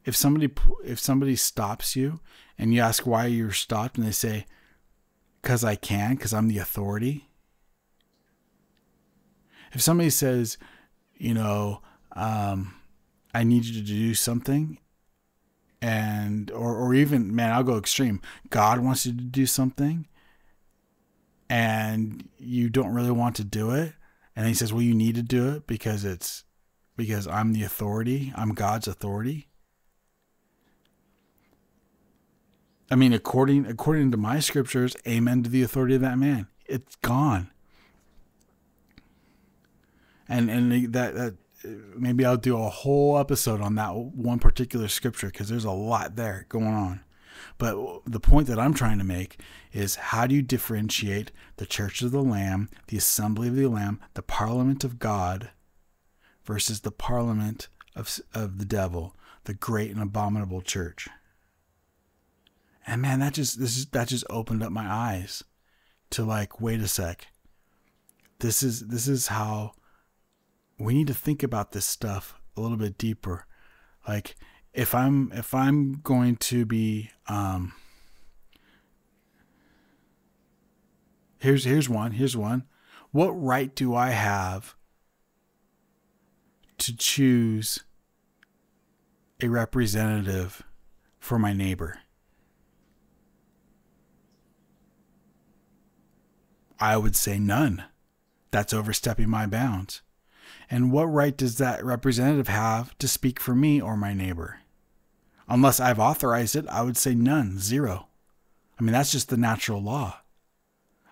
If 0.05 0.15
somebody 0.15 0.51
if 0.85 1.01
somebody 1.01 1.37
stops 1.37 1.97
you 1.97 2.21
and 2.59 2.73
you 2.73 2.81
ask 2.81 3.07
why 3.07 3.27
you're 3.27 3.51
stopped 3.53 3.99
and 3.99 4.07
they 4.07 4.13
say 4.13 4.47
because 5.43 5.65
I 5.65 5.75
can, 5.75 6.17
because 6.17 6.35
I'm 6.35 6.49
the 6.49 6.59
authority. 6.59 7.29
If 9.73 9.81
somebody 9.81 10.11
says, 10.11 10.59
you 11.17 11.35
know, 11.35 11.83
um, 12.13 12.75
I 13.35 13.45
need 13.45 13.65
you 13.65 13.75
to 13.75 13.87
do 13.87 14.15
something, 14.15 14.79
and 15.83 16.51
or 16.51 16.75
or 16.75 16.95
even 16.95 17.35
man, 17.35 17.53
I'll 17.53 17.63
go 17.63 17.77
extreme. 17.79 18.21
God 18.51 18.81
wants 18.81 19.07
you 19.07 19.13
to 19.13 19.23
do 19.23 19.47
something, 19.47 20.07
and 21.49 22.29
you 22.39 22.69
don't 22.71 22.95
really 22.95 23.11
want 23.11 23.37
to 23.37 23.45
do 23.45 23.71
it, 23.71 23.95
And 24.37 24.47
he 24.47 24.55
says, 24.55 24.73
"Well, 24.73 24.83
you 24.83 24.95
need 24.95 25.15
to 25.15 25.23
do 25.23 25.49
it 25.51 25.67
because 25.67 26.05
it's 26.05 26.45
because 26.97 27.27
I'm 27.27 27.53
the 27.55 27.63
authority. 27.63 28.33
I'm 28.37 28.51
God's 28.51 28.87
authority." 28.87 29.49
I 32.91 32.95
mean, 32.95 33.13
according 33.13 33.67
according 33.67 34.11
to 34.13 34.17
my 34.17 34.41
scriptures, 34.41 34.95
amen 35.07 35.43
to 35.45 35.51
the 35.51 35.63
authority 35.63 35.95
of 35.97 36.03
that 36.03 36.19
man. 36.19 36.49
It's 36.67 36.97
gone. 36.97 37.51
And 40.29 40.51
and 40.51 40.93
that 40.93 41.15
that 41.15 41.35
maybe 41.97 42.25
I'll 42.25 42.37
do 42.37 42.57
a 42.57 42.69
whole 42.69 43.19
episode 43.19 43.61
on 43.61 43.75
that 43.77 43.95
one 43.95 44.39
particular 44.39 44.89
scripture 44.89 45.29
because 45.29 45.49
there's 45.49 45.65
a 45.65 45.71
lot 45.71 46.17
there 46.17 46.47
going 46.49 46.67
on. 46.67 47.01
But 47.59 48.03
the 48.07 48.21
point 48.21 48.49
that 48.49 48.59
I'm 48.59 48.75
trying 48.75 48.99
to 48.99 49.05
make 49.05 49.41
is 49.73 49.97
how 49.97 50.27
do 50.27 50.35
you 50.35 50.43
differentiate 50.43 51.33
the 51.57 51.67
church 51.67 52.03
of 52.03 52.11
the 52.11 52.23
Lamb, 52.23 52.69
the 52.89 52.97
assembly 52.97 53.49
of 53.49 53.57
the 53.57 53.67
Lamb, 53.67 54.01
the 54.15 54.23
parliament 54.23 54.85
of 54.85 54.99
God 54.99 55.51
versus 56.45 56.81
the 56.81 56.91
parliament 56.91 57.69
of, 57.95 58.21
of 58.35 58.59
the 58.59 58.65
devil, 58.65 59.17
the 59.45 59.55
great 59.55 59.91
and 59.91 60.03
abominable 60.03 60.63
church? 60.63 61.09
And 62.87 63.03
man, 63.03 63.21
that 63.21 63.35
just 63.35 63.59
this 63.59 63.77
is 63.77 63.87
that 63.87 64.09
just 64.09 64.25
opened 64.31 64.63
up 64.63 64.71
my 64.71 64.87
eyes 64.87 65.43
to 66.11 66.25
like, 66.25 66.61
wait 66.61 66.81
a 66.81 66.89
sec. 66.89 67.27
This 68.39 68.63
is 68.63 68.87
this 68.89 69.09
is 69.09 69.29
how 69.29 69.73
we 70.79 70.95
need 70.95 71.07
to 71.07 71.15
think 71.15 71.43
about 71.43 71.73
this 71.73 71.87
stuff 71.87 72.39
a 72.57 72.61
little 72.61 72.77
bit 72.77 72.99
deeper. 72.99 73.47
Like 74.07 74.37
if 74.73 74.95
I'm 74.95 75.33
if 75.33 75.55
I'm 75.55 76.01
going 76.03 76.37
to 76.37 76.65
be 76.65 77.11
um 77.29 77.73
Here's 81.39 81.65
here's 81.65 81.89
one. 81.89 82.13
Here's 82.13 82.37
one. 82.37 82.65
What 83.11 83.31
right 83.31 83.75
do 83.75 83.95
I 83.95 84.11
have 84.11 84.75
to 86.79 86.97
choose 86.97 87.85
a 89.41 89.49
representative 89.49 90.63
for 91.19 91.39
my 91.39 91.53
neighbor? 91.53 92.01
I 96.79 96.97
would 96.97 97.17
say 97.17 97.39
none. 97.39 97.85
That's 98.51 98.73
overstepping 98.73 99.29
my 99.29 99.47
bounds. 99.47 100.03
And 100.71 100.93
what 100.93 101.05
right 101.05 101.37
does 101.37 101.59
that 101.59 101.85
representative 101.85 102.49
have 102.49 102.97
to 102.99 103.09
speak 103.09 103.39
for 103.39 103.55
me 103.55 103.81
or 103.81 103.97
my 103.97 104.13
neighbor? 104.13 104.61
Unless 105.49 105.79
I've 105.79 106.01
authorized 106.01 106.57
it, 106.57 106.67
I 106.69 106.83
would 106.83 106.97
say 106.97 107.15
none, 107.15 107.59
zero. 107.59 108.09
I 108.79 108.83
mean, 108.83 108.93
that's 108.93 109.13
just 109.13 109.29
the 109.29 109.37
natural 109.37 109.81
law. 109.81 110.21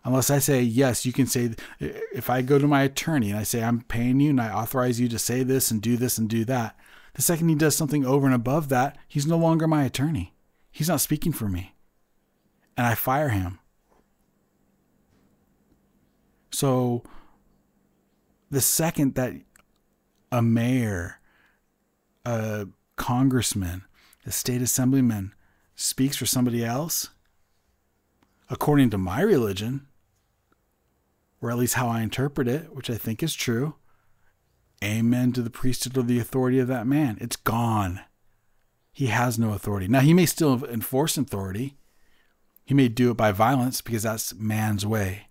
Unless 0.05 0.29
I 0.29 0.39
say, 0.39 0.61
yes, 0.61 1.07
you 1.07 1.13
can 1.13 1.27
say, 1.27 1.55
if 1.81 2.29
I 2.29 2.43
go 2.43 2.59
to 2.59 2.67
my 2.67 2.83
attorney 2.83 3.31
and 3.31 3.39
I 3.39 3.43
say, 3.43 3.63
I'm 3.63 3.83
paying 3.83 4.21
you 4.21 4.31
and 4.31 4.41
I 4.41 4.53
authorize 4.53 5.01
you 5.01 5.09
to 5.09 5.19
say 5.19 5.43
this 5.43 5.71
and 5.71 5.81
do 5.81 5.97
this 5.97 6.19
and 6.19 6.29
do 6.29 6.45
that, 6.45 6.77
the 7.15 7.23
second 7.23 7.49
he 7.49 7.55
does 7.55 7.75
something 7.75 8.05
over 8.05 8.27
and 8.27 8.35
above 8.35 8.69
that, 8.69 8.99
he's 9.09 9.27
no 9.27 9.39
longer 9.39 9.67
my 9.67 9.85
attorney. 9.85 10.35
He's 10.71 10.89
not 10.89 11.01
speaking 11.01 11.33
for 11.33 11.49
me. 11.49 11.75
And 12.77 12.87
I 12.87 12.95
fire 12.97 13.31
him. 13.31 13.61
So 16.51 17.03
the 18.55 18.61
second 18.61 19.15
that 19.17 19.33
a 20.31 20.41
mayor, 20.41 21.21
a 22.25 22.69
congressman, 22.97 23.83
a 24.25 24.31
state 24.31 24.63
assemblyman 24.63 25.35
speaks 25.75 26.17
for 26.17 26.27
somebody 26.27 26.65
else, 26.65 27.11
according 28.49 28.91
to 28.91 28.99
my 28.99 29.21
religion, 29.21 29.87
or 31.41 31.51
at 31.51 31.59
least 31.59 31.75
how 31.75 31.89
I 31.89 32.03
interpret 32.03 32.49
it, 32.49 32.75
which 32.75 32.89
I 32.89 32.95
think 32.95 33.23
is 33.23 33.35
true, 33.35 33.75
amen 34.83 35.33
to 35.33 35.43
the 35.43 35.51
priesthood 35.51 35.99
or 35.99 36.03
the 36.03 36.21
authority 36.21 36.59
of 36.59 36.69
that 36.69 36.87
man. 36.87 37.19
It's 37.21 37.37
gone. 37.37 38.01
He 38.93 39.07
has 39.07 39.39
no 39.39 39.53
authority. 39.53 39.89
Now, 39.89 40.01
he 40.01 40.15
may 40.15 40.27
still 40.27 40.65
enforce 40.65 41.19
authority. 41.19 41.77
He 42.65 42.75
may 42.75 42.89
do 42.89 43.11
it 43.11 43.17
by 43.17 43.33
violence 43.33 43.81
because 43.81 44.05
that's 44.05 44.33
man's 44.35 44.87
way. 44.87 45.27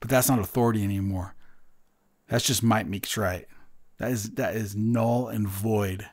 But 0.00 0.10
that's 0.10 0.28
not 0.28 0.38
authority 0.38 0.84
anymore. 0.84 1.34
That's 2.28 2.44
just 2.44 2.62
might 2.62 2.86
makes 2.86 3.16
right. 3.16 3.46
That 3.98 4.10
is 4.10 4.30
that 4.32 4.54
is 4.54 4.76
null 4.76 5.28
and 5.28 5.48
void. 5.48 6.08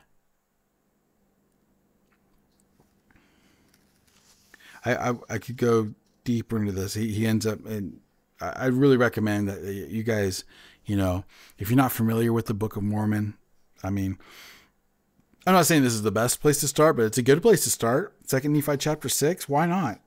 I, 4.84 5.10
I, 5.10 5.14
I 5.30 5.38
could 5.38 5.56
go 5.56 5.94
deeper 6.24 6.58
into 6.58 6.72
this. 6.72 6.94
He, 6.94 7.12
he 7.12 7.26
ends 7.26 7.44
up, 7.44 7.64
and 7.66 8.00
I, 8.40 8.48
I 8.48 8.66
really 8.66 8.96
recommend 8.96 9.48
that 9.48 9.62
you 9.62 10.02
guys, 10.02 10.44
you 10.84 10.96
know, 10.96 11.24
if 11.58 11.68
you're 11.68 11.76
not 11.76 11.92
familiar 11.92 12.32
with 12.32 12.46
the 12.46 12.54
Book 12.54 12.76
of 12.76 12.82
Mormon, 12.84 13.34
I 13.82 13.90
mean, 13.90 14.16
I'm 15.46 15.54
not 15.54 15.66
saying 15.66 15.82
this 15.82 15.92
is 15.92 16.02
the 16.02 16.12
best 16.12 16.40
place 16.40 16.60
to 16.60 16.68
start, 16.68 16.96
but 16.96 17.04
it's 17.04 17.18
a 17.18 17.22
good 17.22 17.42
place 17.42 17.64
to 17.64 17.70
start. 17.70 18.14
Second 18.24 18.52
Nephi 18.52 18.76
chapter 18.76 19.08
six. 19.08 19.48
Why 19.48 19.66
not? 19.66 20.00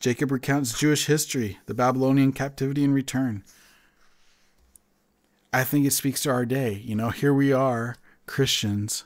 Jacob 0.00 0.30
recounts 0.30 0.78
Jewish 0.78 1.06
history, 1.06 1.58
the 1.66 1.74
Babylonian 1.74 2.32
captivity 2.32 2.84
and 2.84 2.94
return. 2.94 3.44
I 5.54 5.62
think 5.62 5.86
it 5.86 5.92
speaks 5.92 6.20
to 6.22 6.30
our 6.30 6.44
day. 6.44 6.82
You 6.84 6.96
know, 6.96 7.10
here 7.10 7.32
we 7.32 7.52
are, 7.52 7.94
Christians, 8.26 9.04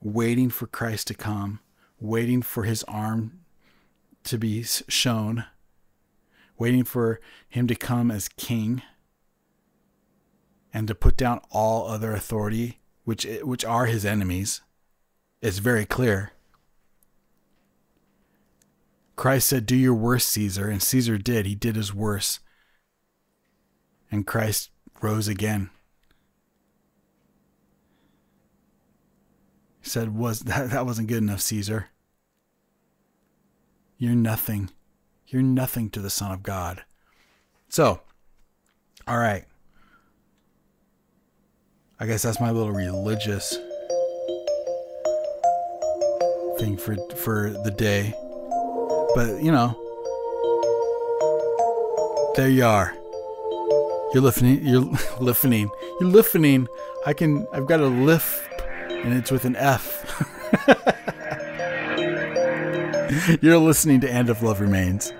waiting 0.00 0.50
for 0.50 0.68
Christ 0.68 1.08
to 1.08 1.14
come, 1.14 1.58
waiting 1.98 2.42
for 2.42 2.62
his 2.62 2.84
arm 2.84 3.40
to 4.22 4.38
be 4.38 4.62
shown, 4.62 5.46
waiting 6.58 6.84
for 6.84 7.20
him 7.48 7.66
to 7.66 7.74
come 7.74 8.08
as 8.12 8.28
king 8.28 8.82
and 10.72 10.86
to 10.86 10.94
put 10.94 11.16
down 11.16 11.40
all 11.50 11.88
other 11.88 12.12
authority, 12.12 12.78
which 13.02 13.26
eh, 13.26 13.40
which 13.40 13.64
are 13.64 13.86
his 13.86 14.04
enemies. 14.04 14.60
It's 15.42 15.58
very 15.58 15.84
clear. 15.84 16.34
Christ 19.16 19.48
said, 19.48 19.66
Do 19.66 19.74
your 19.74 19.94
worst, 19.94 20.28
Caesar. 20.28 20.68
And 20.68 20.80
Caesar 20.80 21.18
did. 21.18 21.46
He 21.46 21.56
did 21.56 21.74
his 21.74 21.92
worst. 21.92 22.38
And 24.08 24.24
Christ 24.24 24.70
rose 25.02 25.28
again. 25.28 25.70
He 29.80 29.88
said, 29.88 30.16
Was 30.16 30.40
that, 30.40 30.70
that 30.70 30.86
wasn't 30.86 31.08
good 31.08 31.18
enough, 31.18 31.40
Caesar. 31.40 31.88
You're 33.96 34.14
nothing. 34.14 34.70
You're 35.26 35.42
nothing 35.42 35.90
to 35.90 36.00
the 36.00 36.10
Son 36.10 36.32
of 36.32 36.42
God. 36.42 36.84
So, 37.68 38.00
all 39.06 39.18
right. 39.18 39.44
I 42.00 42.06
guess 42.06 42.22
that's 42.22 42.40
my 42.40 42.50
little 42.50 42.72
religious 42.72 43.58
thing 46.58 46.76
for 46.76 46.96
for 47.16 47.50
the 47.50 47.74
day. 47.76 48.14
But, 49.14 49.42
you 49.42 49.50
know, 49.50 49.76
there 52.36 52.48
you 52.48 52.64
are. 52.64 52.97
You're 54.14 54.22
listening. 54.22 54.66
You're 54.66 54.88
listening. 55.20 55.70
You're 56.00 56.10
listening. 56.10 56.66
I 57.06 57.12
can. 57.12 57.46
I've 57.52 57.66
got 57.66 57.80
a 57.80 57.86
lift, 57.86 58.48
and 58.90 59.12
it's 59.14 59.30
with 59.30 59.44
an 59.44 59.56
F. 59.56 60.04
You're 63.42 63.58
listening 63.58 64.00
to 64.00 64.10
End 64.10 64.30
of 64.30 64.42
Love 64.42 64.60
Remains." 64.60 65.12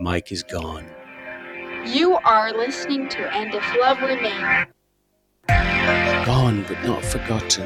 Mike 0.00 0.32
is 0.32 0.42
gone. 0.42 0.86
You 1.86 2.16
are 2.24 2.52
listening 2.52 3.08
to 3.10 3.34
End 3.34 3.54
of 3.54 3.62
Love 3.80 4.00
Remains. 4.02 4.66
Gone 6.26 6.64
but 6.68 6.82
not 6.84 7.04
forgotten. 7.04 7.64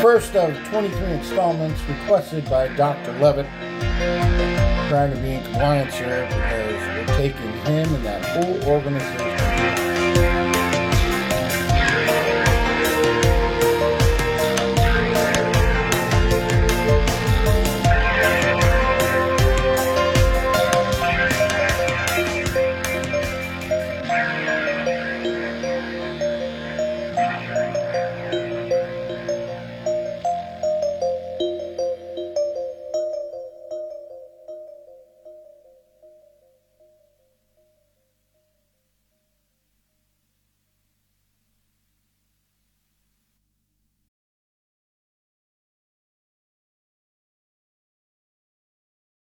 First 0.00 0.34
of 0.36 0.54
23 0.68 1.06
installments 1.12 1.80
requested 1.82 2.44
by 2.48 2.68
Dr. 2.76 3.12
Levitt. 3.18 3.46
Trying 4.88 5.12
to 5.14 5.20
be 5.20 5.32
in 5.32 5.42
compliance 5.44 5.94
here 5.94 6.26
because 6.28 6.80
we're 6.88 6.95
taking 7.16 7.50
him 7.64 7.94
and 7.94 8.04
that 8.04 8.22
whole 8.26 8.62
organization 8.70 9.85